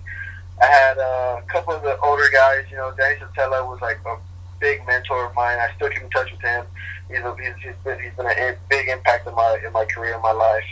[0.61, 2.65] I had uh, a couple of the older guys.
[2.69, 4.15] You know, Danny Szetela was like a
[4.59, 5.57] big mentor of mine.
[5.59, 6.65] I still keep in touch with him.
[7.09, 10.15] He's a, he's, he's been he's been a big impact in my in my career,
[10.15, 10.69] in my life.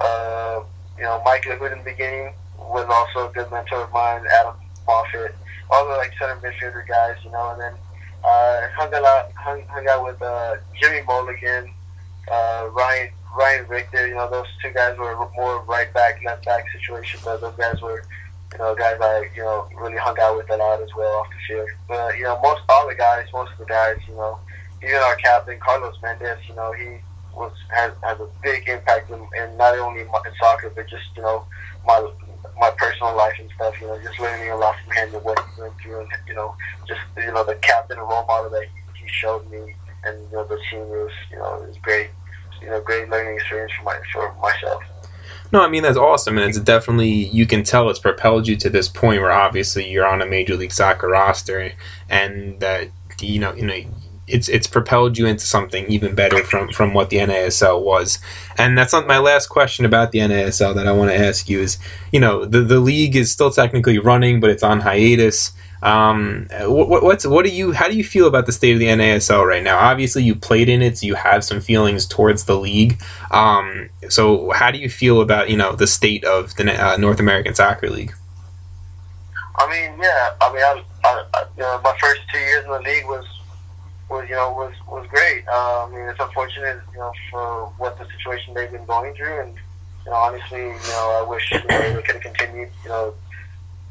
[0.00, 0.62] Uh,
[0.96, 4.22] you know, Mike Lahoud in the beginning was also a good mentor of mine.
[4.40, 4.54] Adam
[4.86, 5.34] Moffat,
[5.70, 7.16] all the like center midfielder guys.
[7.24, 7.72] You know, and then
[8.24, 11.70] uh, hung lot, hung, hung out with uh, Jimmy Mulligan,
[12.30, 14.06] uh, Ryan Ryan Richter.
[14.06, 17.80] You know, those two guys were more right back, left back situation, but those guys
[17.80, 18.04] were,
[18.52, 21.26] you know, guys I you know really hung out with a lot as well off
[21.30, 21.68] the field.
[21.88, 24.38] But you know, most all the guys, most of the guys, you know,
[24.82, 26.98] even our captain Carlos Mendes, you know, he
[27.34, 30.08] was has has a big impact in, in not only in
[30.40, 31.44] soccer, but just you know
[31.86, 32.06] my
[32.58, 33.74] my personal life and stuff.
[33.80, 36.34] You know, just learning a lot from him and what he went through, and you
[36.34, 36.54] know,
[36.86, 39.74] just you know the captain and role model that he, he showed me,
[40.04, 42.10] and you know the team was you know it was great.
[42.60, 44.82] you know great learning experience for my for myself.
[45.52, 48.70] No, I mean that's awesome, and it's definitely you can tell it's propelled you to
[48.70, 51.72] this point where obviously you're on a major league soccer roster,
[52.08, 52.88] and that
[53.20, 53.78] you know you know
[54.32, 58.18] it's it's propelled you into something even better from from what the NASL was.
[58.56, 61.60] And that's not my last question about the NASL that I want to ask you
[61.60, 61.78] is,
[62.10, 65.52] you know, the the league is still technically running, but it's on hiatus.
[65.82, 68.86] Um, what, what's what do you how do you feel about the state of the
[68.86, 69.78] NASL right now?
[69.78, 73.02] Obviously, you played in it, so you have some feelings towards the league.
[73.30, 77.20] Um, so how do you feel about you know the state of the uh, North
[77.20, 78.14] American Soccer League?
[79.56, 80.30] I mean, yeah.
[80.40, 83.26] I mean, I, I, I, you know, my first two years in the league was
[84.08, 85.44] was you know was was great.
[85.48, 89.40] Uh, I mean, it's unfortunate you know for what the situation they've been going through,
[89.40, 89.54] and
[90.04, 93.14] you know honestly, you know I wish you know they could have continued you know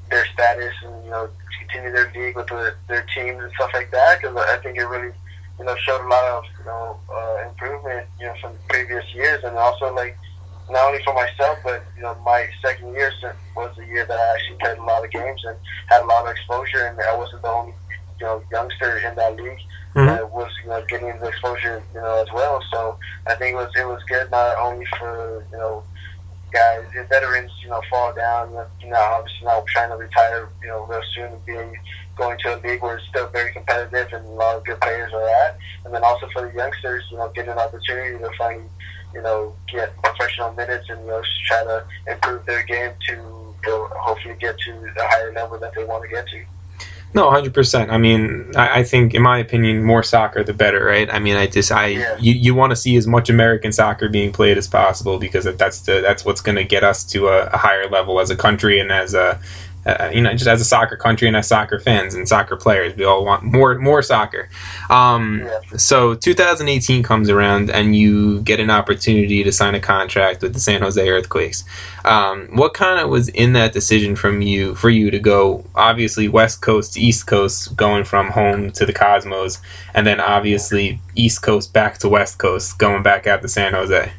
[0.10, 3.90] their status and you know continue their league with the, their teams and stuff like
[3.92, 5.14] that because I think it really
[5.58, 9.44] you know showed a lot of you know uh, improvement you know from previous years
[9.44, 10.18] and also like
[10.70, 13.12] not only for myself but you know my second year
[13.56, 15.58] was the year that I actually played a lot of games and
[15.88, 17.74] had a lot of exposure and I wasn't the only
[18.20, 19.60] you know youngster in that league
[19.96, 20.08] mm-hmm.
[20.08, 23.56] that was you know getting the exposure you know as well so I think it
[23.56, 25.84] was it was good not only for you know
[26.52, 28.52] guys, the veterans, you know, fall down.
[28.82, 31.78] You know, obviously now trying to retire, you know, real soon, being
[32.16, 35.14] going to a league where it's still very competitive and a lot of good players
[35.14, 35.58] are at.
[35.86, 38.66] And then also for the youngsters, you know, getting an opportunity to finally,
[39.14, 44.36] you know, get professional minutes and you know try to improve their game to hopefully
[44.40, 46.44] get to the higher level that they want to get to.
[47.14, 47.92] No, hundred percent.
[47.92, 51.14] I mean, I, I, think, in my opinion, more soccer the better, right?
[51.14, 52.18] I mean, I just, I, yeah.
[52.20, 55.82] you, you want to see as much American soccer being played as possible because that's
[55.82, 58.80] the, that's what's going to get us to a, a, higher level as a country
[58.80, 59.42] and as a,
[59.86, 62.96] uh, you know, just as a soccer country and as soccer fans and soccer players,
[62.96, 64.50] we all want more more soccer.
[64.90, 65.78] Um, yeah.
[65.78, 70.60] So 2018 comes around and you get an opportunity to sign a contract with the
[70.60, 71.64] San Jose Earthquakes.
[72.06, 76.28] Um, what kind of was in that decision from you for you to go obviously
[76.28, 79.60] West Coast to East Coast, going from home to the Cosmos,
[79.94, 84.12] and then obviously East Coast back to West Coast, going back out to San Jose?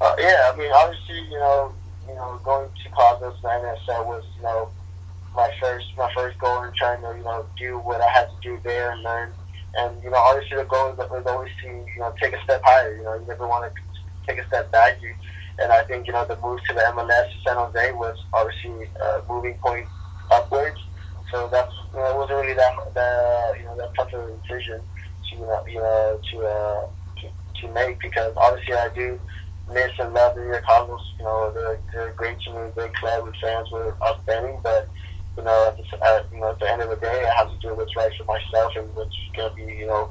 [0.00, 1.72] Uh, yeah, I mean, obviously, you know,
[2.22, 4.70] know, going to Cosmos and NSL was, you know,
[5.34, 8.36] my first my first goal in trying to, you know, do what I had to
[8.42, 9.32] do there and learn.
[9.74, 12.96] And, you know, obviously the goal is always to, you know, take a step higher.
[12.96, 13.80] You know, you never want to
[14.26, 15.00] take a step back.
[15.00, 15.14] You,
[15.58, 19.22] and I think, you know, the move to the MLS San Jose was obviously a
[19.28, 19.86] moving point
[20.30, 20.78] upwards.
[21.30, 24.36] So that's, you know, it wasn't really that, that you know, that tough of a
[24.42, 24.80] decision
[25.30, 26.86] to, you know, you know to, uh,
[27.20, 29.18] to, to make because obviously I do
[29.70, 31.00] miss and love the Cosmos.
[31.18, 34.60] You know, they're, they're a great to me, great club, and fans were outstanding.
[34.62, 34.90] But
[35.36, 37.50] you know, at the, at, you know, at the end of the day, I have
[37.50, 40.10] to do what's right for myself and what's gonna be, you know,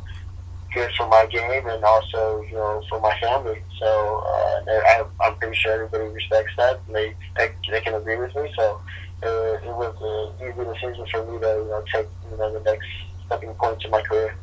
[0.74, 3.60] good for my game and also, you know, for my family.
[3.80, 6.82] So uh, I, I'm pretty sure everybody respects that.
[6.88, 8.52] And they, they they can agree with me.
[8.58, 8.82] So
[9.24, 12.62] uh, it was an easy decision for me to, you know, take you know the
[12.62, 12.88] next
[13.26, 14.36] stepping point to my career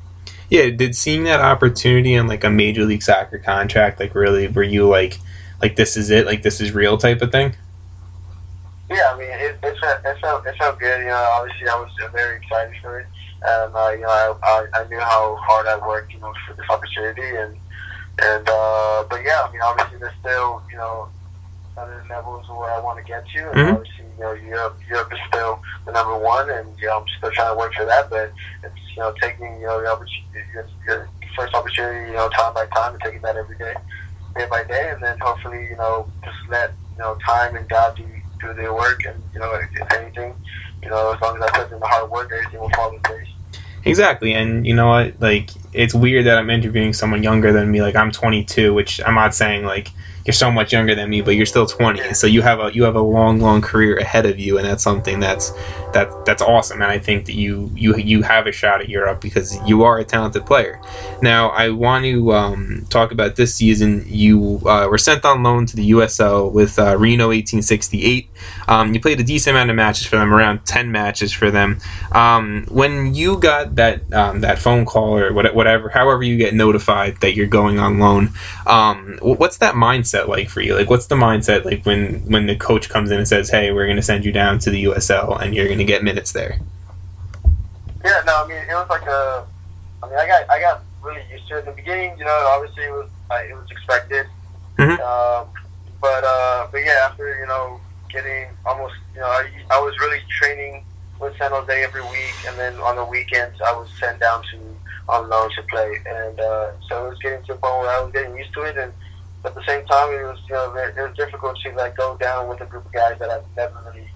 [0.48, 4.62] yeah, did seeing that opportunity in like a major league soccer contract like really were
[4.62, 5.18] you like
[5.60, 7.54] like this is it like this is real type of thing?
[8.88, 11.00] Yeah, I mean it, it felt it felt it felt good.
[11.00, 13.06] You know, obviously I was very excited for it.
[13.42, 16.54] and uh, you know, I, I I knew how hard I worked, you know, for
[16.54, 17.56] this opportunity, and
[18.18, 21.08] and uh, but yeah, I mean obviously there's still you know
[21.76, 23.76] other levels where I want to get to, and mm-hmm.
[23.76, 27.30] obviously you know Europe Europe is still the number one, and you know I'm still
[27.30, 28.32] trying to work for that, but
[28.64, 30.48] it's you know taking you know the opportunity,
[30.86, 33.74] your, first opportunity, you know time by time, and taking that every day,
[34.36, 37.96] day by day, and then hopefully you know just let you know time and God
[37.96, 38.04] do
[38.40, 40.34] do their work, and you know if anything,
[40.82, 43.00] you know as long as I put in the hard work, everything will fall in
[43.00, 43.28] place.
[43.84, 45.20] Exactly, and you know what?
[45.20, 47.80] Like, it's weird that I'm interviewing someone younger than me.
[47.80, 49.92] Like, I'm 22, which I'm not saying like
[50.28, 52.84] you're so much younger than me, but you're still 20, so you have a you
[52.84, 55.52] have a long, long career ahead of you, and that's something that's
[55.94, 56.82] that that's awesome.
[56.82, 59.98] And I think that you you you have a shot at Europe because you are
[59.98, 60.82] a talented player.
[61.22, 64.04] Now, I want to um, talk about this season.
[64.06, 68.28] You uh, were sent on loan to the USL with uh, Reno 1868.
[68.68, 71.80] Um, you played a decent amount of matches for them, around 10 matches for them.
[72.12, 77.16] Um, when you got that um, that phone call or whatever, however you get notified
[77.22, 78.32] that you're going on loan,
[78.66, 80.17] um, what's that mindset?
[80.18, 80.74] Mindset like for you?
[80.74, 83.86] Like, what's the mindset like when when the coach comes in and says, "Hey, we're
[83.86, 86.58] going to send you down to the USL and you're going to get minutes there"?
[88.04, 89.46] Yeah, no, I mean it was like a.
[90.02, 92.18] I mean, I got I got really used to it in the beginning.
[92.18, 94.26] You know, obviously it was uh, it was expected.
[94.78, 95.02] Mm-hmm.
[95.02, 95.48] Um,
[96.00, 97.80] but uh, but yeah, after you know
[98.10, 100.84] getting almost you know I, I was really training
[101.20, 104.58] with San Jose every week, and then on the weekends I was sent down to
[105.08, 108.00] on loan to play, and uh, so it was getting to the point where I
[108.00, 108.92] was getting used to it, and
[109.44, 112.48] at the same time, it was you know it was difficult to like go down
[112.48, 114.08] with a group of guys that I've never really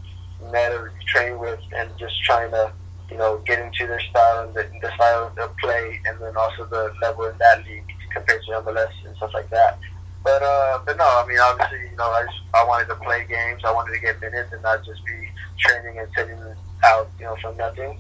[0.51, 2.73] met or trained with, and just trying to
[3.11, 6.37] you know get into their style and the, the style of their play, and then
[6.37, 9.79] also the level in that league compared to MLS and stuff like that.
[10.25, 13.25] But uh, but no, I mean obviously you know I just, I wanted to play
[13.29, 15.29] games, I wanted to get minutes, and not just be
[15.59, 16.39] training and sitting
[16.85, 17.99] out you know for nothing.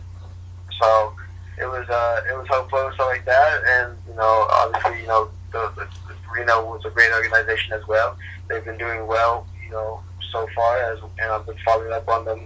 [0.80, 1.14] So
[1.58, 5.30] it was uh it was hopeful stuff like that, and you know obviously you know
[5.52, 8.16] the, the Reno was a great organization as well.
[8.48, 10.00] They've been doing well, you know,
[10.32, 12.40] so far, as and I've been following up on them,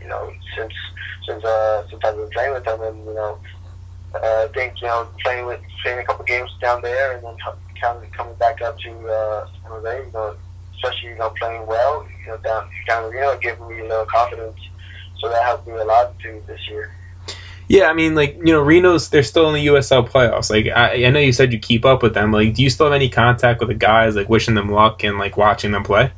[0.00, 0.72] you know, since
[1.26, 3.38] since uh, since I've been playing with them, and you know,
[4.14, 7.36] uh, I think you know playing with playing a couple games down there, and then
[7.80, 10.36] coming coming back up to uh, San Jose, you know,
[10.74, 14.06] especially you know playing well, you know, down down in Reno, gave me a little
[14.06, 14.58] confidence.
[15.20, 16.90] So that helped me a lot too this year.
[17.68, 20.50] Yeah, I mean, like you know, Reno's they're still in the USL playoffs.
[20.50, 22.32] Like I, I know you said you keep up with them.
[22.32, 24.16] Like, do you still have any contact with the guys?
[24.16, 26.10] Like wishing them luck and like watching them play?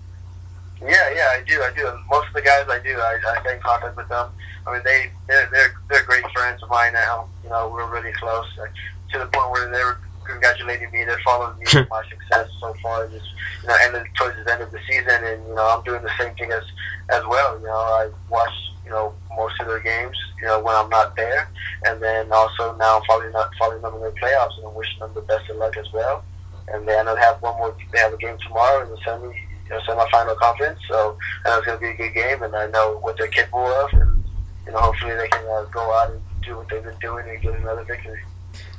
[0.81, 1.61] Yeah, yeah, I do.
[1.61, 1.93] I do.
[2.09, 4.31] Most of the guys I do, I, I stay in contact with them.
[4.65, 7.29] I mean, they they're they're, they're great friends of mine now.
[7.43, 8.71] You know, we're really close like,
[9.13, 11.05] to the point where they're congratulating me.
[11.05, 13.09] They're following me for my success so far.
[13.09, 13.27] Just
[13.63, 16.03] you know, and then towards the end of the season, and you know, I'm doing
[16.03, 16.63] the same thing as
[17.11, 17.59] as well.
[17.59, 18.55] You know, I watch
[18.91, 20.17] you know most of their games.
[20.43, 21.49] You know, when I'm not there,
[21.87, 24.99] and then also now I'm following up, following them in their playoffs, and I'm wishing
[24.99, 26.25] them the best of luck as well.
[26.69, 27.75] And they I know they have one more.
[27.93, 30.81] They have a game tomorrow in the semi you know, semifinal conference.
[30.89, 33.29] So I know it's going to be a good game, and I know what they're
[33.29, 34.25] capable of, and
[34.67, 37.41] you know, hopefully they can uh, go out and do what they've been doing and
[37.41, 38.21] get another victory.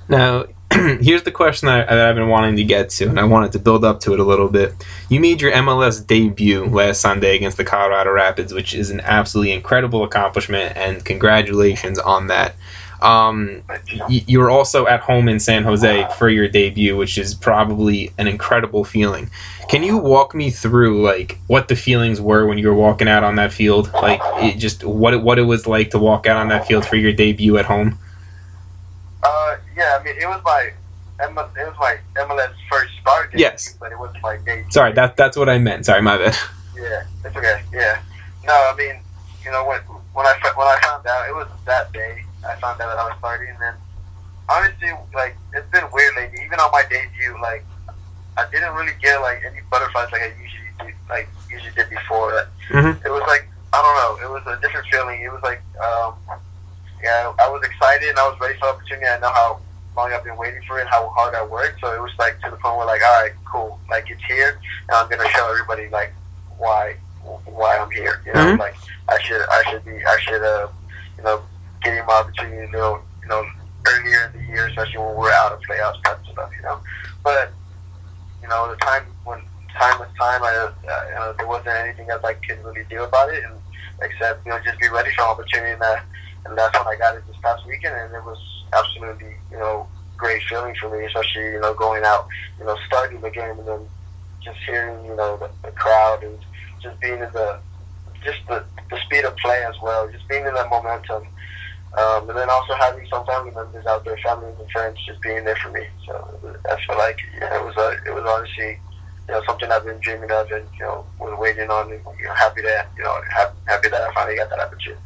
[0.10, 0.46] Now,
[1.02, 3.60] here's the question that, that I've been wanting to get to, and I wanted to
[3.60, 4.74] build up to it a little bit.
[5.10, 9.52] You made your MLS debut last Sunday against the Colorado Rapids, which is an absolutely
[9.52, 12.56] incredible accomplishment, and congratulations on that.
[13.02, 13.64] Um,
[14.08, 18.28] you were also at home in San Jose for your debut, which is probably an
[18.28, 19.32] incredible feeling.
[19.68, 23.24] Can you walk me through like what the feelings were when you were walking out
[23.24, 23.92] on that field?
[23.92, 26.86] Like it just what it, what it was like to walk out on that field
[26.86, 27.98] for your debut at home?
[29.24, 30.72] Uh, yeah, I mean it was my
[31.20, 33.32] it was my MLS first start.
[33.32, 34.72] Debut, yes, but it was my debut.
[34.72, 35.86] Sorry, that that's what I meant.
[35.86, 36.38] Sorry, my bad.
[36.74, 37.62] Yeah, it's okay.
[37.72, 38.02] Yeah,
[38.46, 38.96] no, I mean
[39.46, 39.82] you know when
[40.14, 43.06] when I when I found out it was that day I found out that I
[43.10, 43.50] was starting.
[43.50, 43.74] And then,
[44.50, 46.40] honestly, like it's been weird lately.
[46.44, 47.66] Even on my debut, like
[48.38, 52.48] I didn't really get like any butterflies like I usually do, like usually did before.
[52.70, 53.06] Mm-hmm.
[53.06, 54.26] It was like I don't know.
[54.26, 55.22] It was a different feeling.
[55.22, 56.16] It was like, um,
[57.04, 59.08] yeah, I was excited and I was ready for the opportunity.
[59.08, 59.60] I know how
[59.98, 61.80] long I've been waiting for it, how hard I worked.
[61.82, 64.60] So it was like to the point where like, all right, cool, like it's here,
[64.90, 66.14] and I'm gonna show everybody like
[66.58, 66.96] why
[67.46, 68.22] why I'm here.
[68.26, 68.60] You know, Mhm.
[68.60, 68.76] like
[69.10, 70.68] I should I should be I should uh
[71.18, 71.44] you know
[71.84, 73.44] getting my opportunity, you know, you know,
[73.88, 76.80] earlier in the year, especially when we're out of playoffs type of stuff, you know.
[77.24, 77.56] But
[78.42, 79.40] you know, the time when
[79.80, 80.72] time was time, I, uh,
[81.10, 83.62] you know, there wasn't anything else I could really do about it, and
[84.02, 86.04] except you know just be ready for an opportunity, and that,
[86.46, 88.40] and that's when I got it this past weekend, and it was
[88.74, 89.88] absolutely you know
[90.18, 92.28] great feeling for me, especially you know going out,
[92.60, 93.82] you know, starting the game, and then
[94.44, 96.38] just hearing you know the, the crowd and
[96.82, 97.60] just being in the
[98.24, 101.24] just the, the speed of play as well, just being in that momentum.
[101.98, 105.44] Um, and then also having some family members out there, families and friends, just being
[105.44, 105.84] there for me.
[106.08, 106.40] So
[106.70, 108.80] I feel like yeah, it was a, it was honestly,
[109.28, 112.28] you know, something I've been dreaming of, and you know, was waiting on, and you
[112.28, 115.02] know, happy that you know, happy, happy that I finally got that opportunity.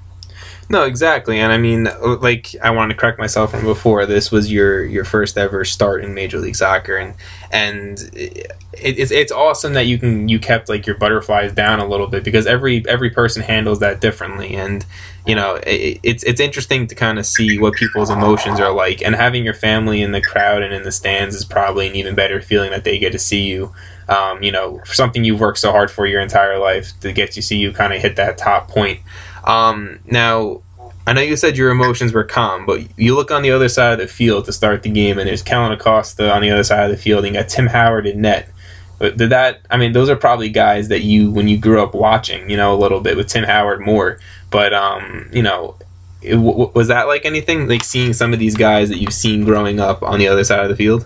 [0.68, 1.88] No, exactly, and I mean,
[2.22, 4.08] like I wanted to correct myself from before.
[4.08, 7.14] This was your your first ever start in Major League Soccer, and
[7.52, 11.88] and it, it's it's awesome that you can you kept like your butterflies down a
[11.88, 14.84] little bit because every every person handles that differently, and
[15.24, 19.04] you know it, it's it's interesting to kind of see what people's emotions are like,
[19.04, 22.16] and having your family in the crowd and in the stands is probably an even
[22.16, 23.72] better feeling that they get to see you.
[24.10, 27.34] Um, you know, for something you've worked so hard for your entire life to get
[27.34, 29.00] to see you kind of hit that top point.
[29.46, 30.62] Um, now,
[31.08, 33.94] I know you said your emotions were calm, but you look on the other side
[33.94, 36.86] of the field to start the game, and there's Kellyn Acosta on the other side
[36.86, 38.50] of the field, and you got Tim Howard in net.
[38.98, 39.62] But did that?
[39.70, 42.74] I mean, those are probably guys that you, when you grew up watching, you know,
[42.74, 44.20] a little bit with Tim Howard more.
[44.50, 45.76] But um, you know,
[46.22, 49.44] it, w- was that like anything like seeing some of these guys that you've seen
[49.44, 51.04] growing up on the other side of the field?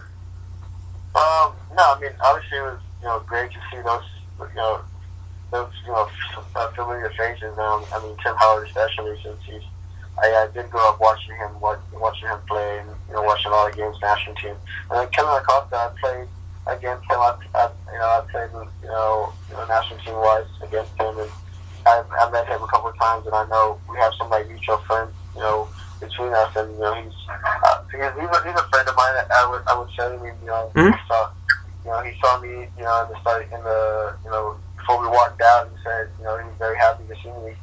[1.15, 4.03] Um, no, I mean obviously it was you know great to see those
[4.39, 4.81] you know
[5.51, 6.07] those you know
[6.55, 7.53] uh, familiar faces.
[7.57, 9.63] Um, I mean Tim Howard especially since he's
[10.21, 13.51] I, I did grow up watching him watch, watching him play and you know watching
[13.51, 14.55] all the games national team.
[14.91, 16.27] And then Kevin Acosta, I played
[16.67, 17.19] against him.
[17.19, 18.49] I, I you know I played
[18.83, 21.31] you know you know national team wise against him and
[21.85, 24.47] I I met him a couple of times and I know we have some like
[24.49, 25.69] mutual friends you know
[26.01, 29.15] between us and you know he's uh, he's, he's, a, he's a friend of mine.
[29.35, 30.05] I would I would say.
[30.05, 30.93] I mean, you know, Mhm.
[30.93, 31.29] he saw,
[31.83, 34.55] you know, he saw me, you know, in the start in the, you know,
[34.89, 37.53] before we walked out, he said, you know, he was very happy to see me,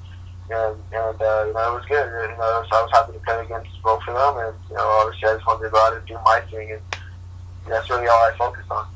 [0.51, 2.07] and and uh, you know, it was good.
[2.07, 4.87] You know, so I was happy to play against both of them, and you know,
[4.87, 6.81] obviously I just wanted to go out and do my thing, and
[7.67, 8.87] that's really all I focused on.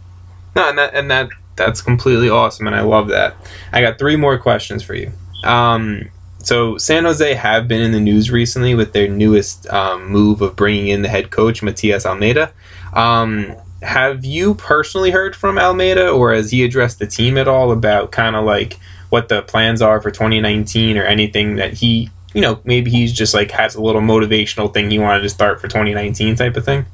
[0.54, 3.34] No, and that and that that's completely awesome, and I love that.
[3.72, 5.10] I got three more questions for you.
[5.42, 10.40] Um, so San Jose have been in the news recently with their newest um, move
[10.40, 12.52] of bringing in the head coach Matias Almeyda.
[12.92, 17.72] Um, have you personally heard from Almeyda, or has he addressed the team at all
[17.72, 18.78] about kind of like
[19.08, 23.34] what the plans are for 2019, or anything that he, you know, maybe he's just
[23.34, 26.84] like has a little motivational thing he wanted to start for 2019 type of thing?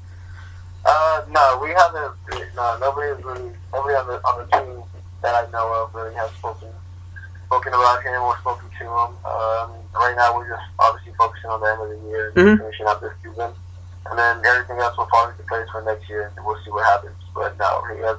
[0.85, 2.15] Uh, no, we haven't.
[2.55, 4.83] No, nobody has really, nobody on the on the team
[5.23, 6.69] that I know of really has spoken
[7.47, 8.91] spoken about him or spoken to him.
[9.25, 12.59] Um, right now, we're just obviously focusing on the end of the year and Mhm.
[12.59, 13.53] finishing up this season,
[14.11, 16.85] and then everything else will fall into place for next year, and we'll see what
[16.85, 17.17] happens.
[17.35, 18.19] But no, he has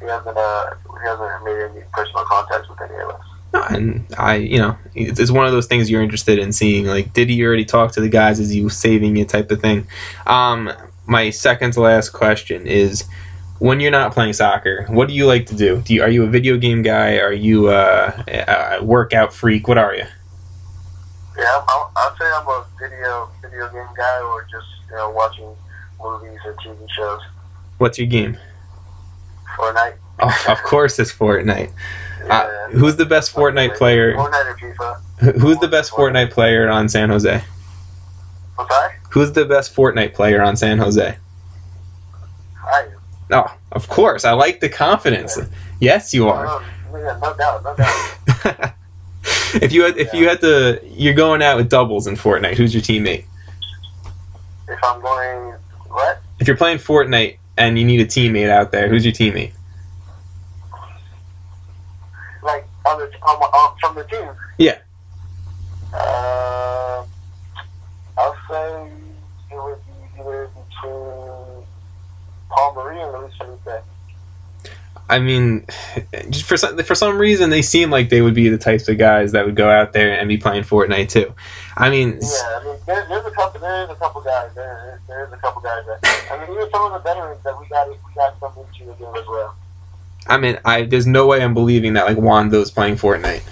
[0.00, 3.24] he hasn't uh he hasn't made any personal contacts with any of us.
[3.52, 6.84] No, and I, you know, it's one of those things you're interested in seeing.
[6.84, 8.40] Like, did he already talk to the guys?
[8.40, 9.30] Is he saving it?
[9.30, 9.86] Type of thing.
[10.26, 10.70] Um,
[11.06, 13.08] my second to last question is,
[13.58, 15.80] when you're not playing soccer, what do you like to do?
[15.80, 17.16] Do you, are you a video game guy?
[17.18, 19.66] Are you uh, a, a workout freak?
[19.66, 20.04] What are you?
[21.38, 25.54] Yeah, I'll, I'll say I'm a video video game guy or just you know watching
[26.00, 27.20] movies or TV shows.
[27.78, 28.36] What's your game?
[29.56, 29.94] Fortnite.
[30.20, 31.70] Oh, of course, it's Fortnite.
[32.28, 34.16] Uh, who's the best Fortnite player?
[34.16, 35.40] Fortnite or FIFA.
[35.40, 37.40] Who's the best Fortnite player on San Jose?
[38.56, 38.94] What's that?
[39.12, 41.16] Who's the best Fortnite player on San Jose?
[42.64, 42.88] I
[43.30, 44.24] Oh, of course.
[44.24, 45.38] I like the confidence.
[45.80, 46.44] Yes, you are.
[46.90, 48.74] No, yeah, no doubt, no doubt.
[49.62, 52.74] if you had if you had to you're going out with doubles in Fortnite, who's
[52.74, 53.24] your teammate?
[54.68, 55.54] If I'm going,
[55.88, 56.20] what?
[56.38, 59.52] If you're playing Fortnite and you need a teammate out there, who's your teammate?
[62.42, 64.28] Like on the on, on, from the team?
[64.58, 64.78] Yeah.
[65.92, 67.04] Uh,
[68.16, 68.90] I'll say
[69.50, 71.64] it would be either between
[72.50, 73.84] Paul Marie and Luis Felipe.
[75.10, 75.64] I mean,
[76.28, 78.98] just for some for some reason they seem like they would be the types of
[78.98, 81.34] guys that would go out there and be playing Fortnite too.
[81.78, 85.32] I mean, Yeah, I mean, there, there's a couple, there's a couple guys, there, there's
[85.32, 87.96] a couple guys that, I mean, even some of the veterans that we got, we
[88.16, 89.54] got some into the game as well.
[90.26, 93.42] I mean, I there's no way I'm believing that like Wondo's playing Fortnite.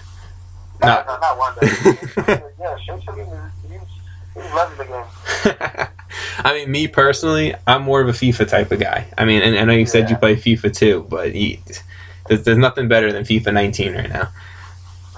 [0.83, 1.37] No, Not- no, not.
[1.57, 1.65] But,
[2.61, 3.79] yeah, Shinsuke, he's,
[4.35, 5.87] he's loving the game.
[6.39, 9.07] I mean, me personally, I'm more of a FIFA type of guy.
[9.17, 11.61] I mean, and I know you said you play FIFA too, but he,
[12.27, 14.29] there's, there's nothing better than FIFA 19 right now.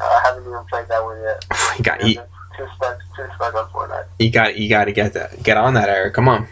[0.01, 1.45] I haven't even played that one yet.
[1.79, 2.03] You got
[2.59, 4.07] you, Too stuck, too stuck on Fortnite.
[4.19, 6.15] you got you got to get that get on that, Eric.
[6.15, 6.49] Come on.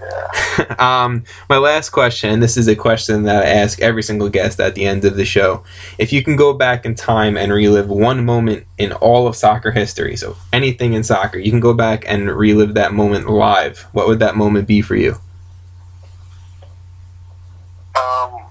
[0.00, 0.76] Yeah.
[1.04, 4.74] um, my last question, this is a question that I ask every single guest at
[4.74, 5.64] the end of the show.
[5.98, 9.70] If you can go back in time and relive one moment in all of soccer
[9.70, 13.80] history, so anything in soccer, you can go back and relive that moment live.
[13.92, 15.12] What would that moment be for you?
[17.96, 18.44] Um,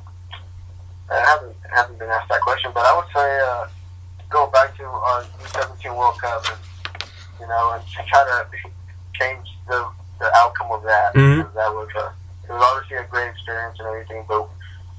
[1.11, 3.67] I haven't haven't been asked that question, but I would say uh,
[4.35, 6.59] go back to our U17 World Cup and
[7.39, 8.37] you know and try to
[9.19, 9.79] change the
[10.19, 11.13] the outcome of that.
[11.15, 11.53] Mhm.
[11.55, 12.11] That was a
[12.43, 14.45] it was obviously a great experience and everything, but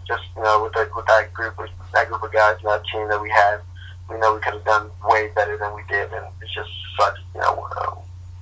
[0.08, 2.82] just you know with the, with that group with that group of guys and that
[2.90, 3.60] team that we had,
[4.08, 7.20] we know we could have done way better than we did, and it's just sucks,
[7.34, 7.92] you know, uh,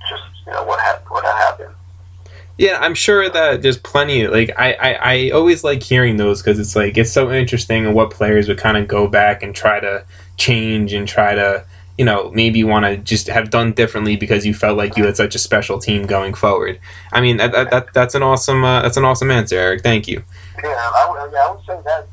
[0.09, 1.75] just you know what happened, what happened.
[2.57, 4.27] Yeah, I'm sure that there's plenty.
[4.27, 7.93] Like I, I, I always like hearing those because it's like it's so interesting and
[7.93, 10.05] what players would kind of go back and try to
[10.37, 11.65] change and try to,
[11.97, 15.17] you know, maybe want to just have done differently because you felt like you had
[15.17, 16.79] such a special team going forward.
[17.11, 19.83] I mean, that, that, that that's an awesome uh, that's an awesome answer, Eric.
[19.83, 20.23] Thank you.
[20.63, 22.07] Yeah, I would, yeah, I would say that.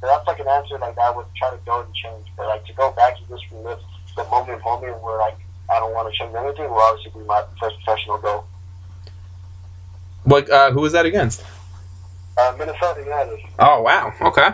[0.00, 2.72] That's like an answer like I would try to go and change, but like to
[2.72, 3.78] go back and just relive
[4.16, 5.36] the moment, moment where like
[5.70, 6.70] I don't want to change anything.
[6.70, 8.46] Will obviously be my first professional goal.
[10.24, 10.50] What?
[10.50, 11.44] Uh, who was that against?
[12.36, 13.38] Uh, Minnesota United.
[13.58, 14.12] Oh wow.
[14.20, 14.48] Okay.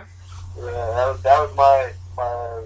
[0.57, 2.65] Yeah, that was that was my my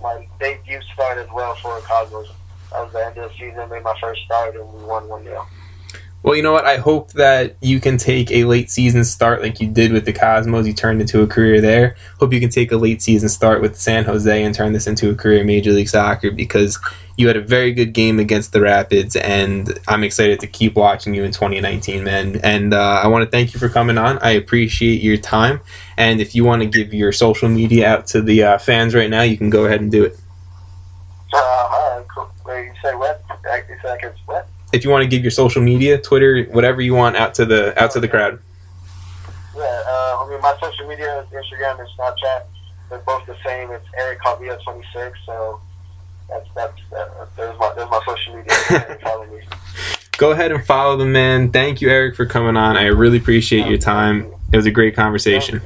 [0.00, 2.28] my debut start as well for Cosmos.
[2.72, 3.68] That was the end of the season.
[3.68, 5.46] Made my first start, and we won one 0
[6.26, 6.66] Well, you know what?
[6.66, 10.12] I hope that you can take a late season start like you did with the
[10.12, 10.66] Cosmos.
[10.66, 11.94] You turned into a career there.
[12.18, 15.08] Hope you can take a late season start with San Jose and turn this into
[15.08, 16.80] a career in Major League Soccer because
[17.16, 21.14] you had a very good game against the Rapids, and I'm excited to keep watching
[21.14, 22.40] you in 2019, man.
[22.42, 24.18] And uh, I want to thank you for coming on.
[24.18, 25.60] I appreciate your time.
[25.96, 29.08] And if you want to give your social media out to the uh, fans right
[29.08, 30.18] now, you can go ahead and do it.
[31.32, 32.28] Uh, all right, cool.
[32.44, 33.22] Wait, you say what?
[33.28, 34.48] Can what?
[34.76, 37.82] If you want to give your social media, Twitter, whatever you want out to the
[37.82, 38.38] out to the crowd.
[39.56, 42.42] Yeah, uh, I mean, my social media is Instagram and Snapchat.
[42.90, 43.70] They're both the same.
[43.70, 45.18] It's Eric Calvillo 26.
[45.24, 45.60] So
[46.28, 48.98] that's that's uh, there's my there's my social media.
[49.02, 49.40] follow me.
[50.18, 51.52] Go ahead and follow the man.
[51.52, 52.76] Thank you, Eric, for coming on.
[52.76, 54.30] I really appreciate your time.
[54.52, 55.62] It was a great conversation.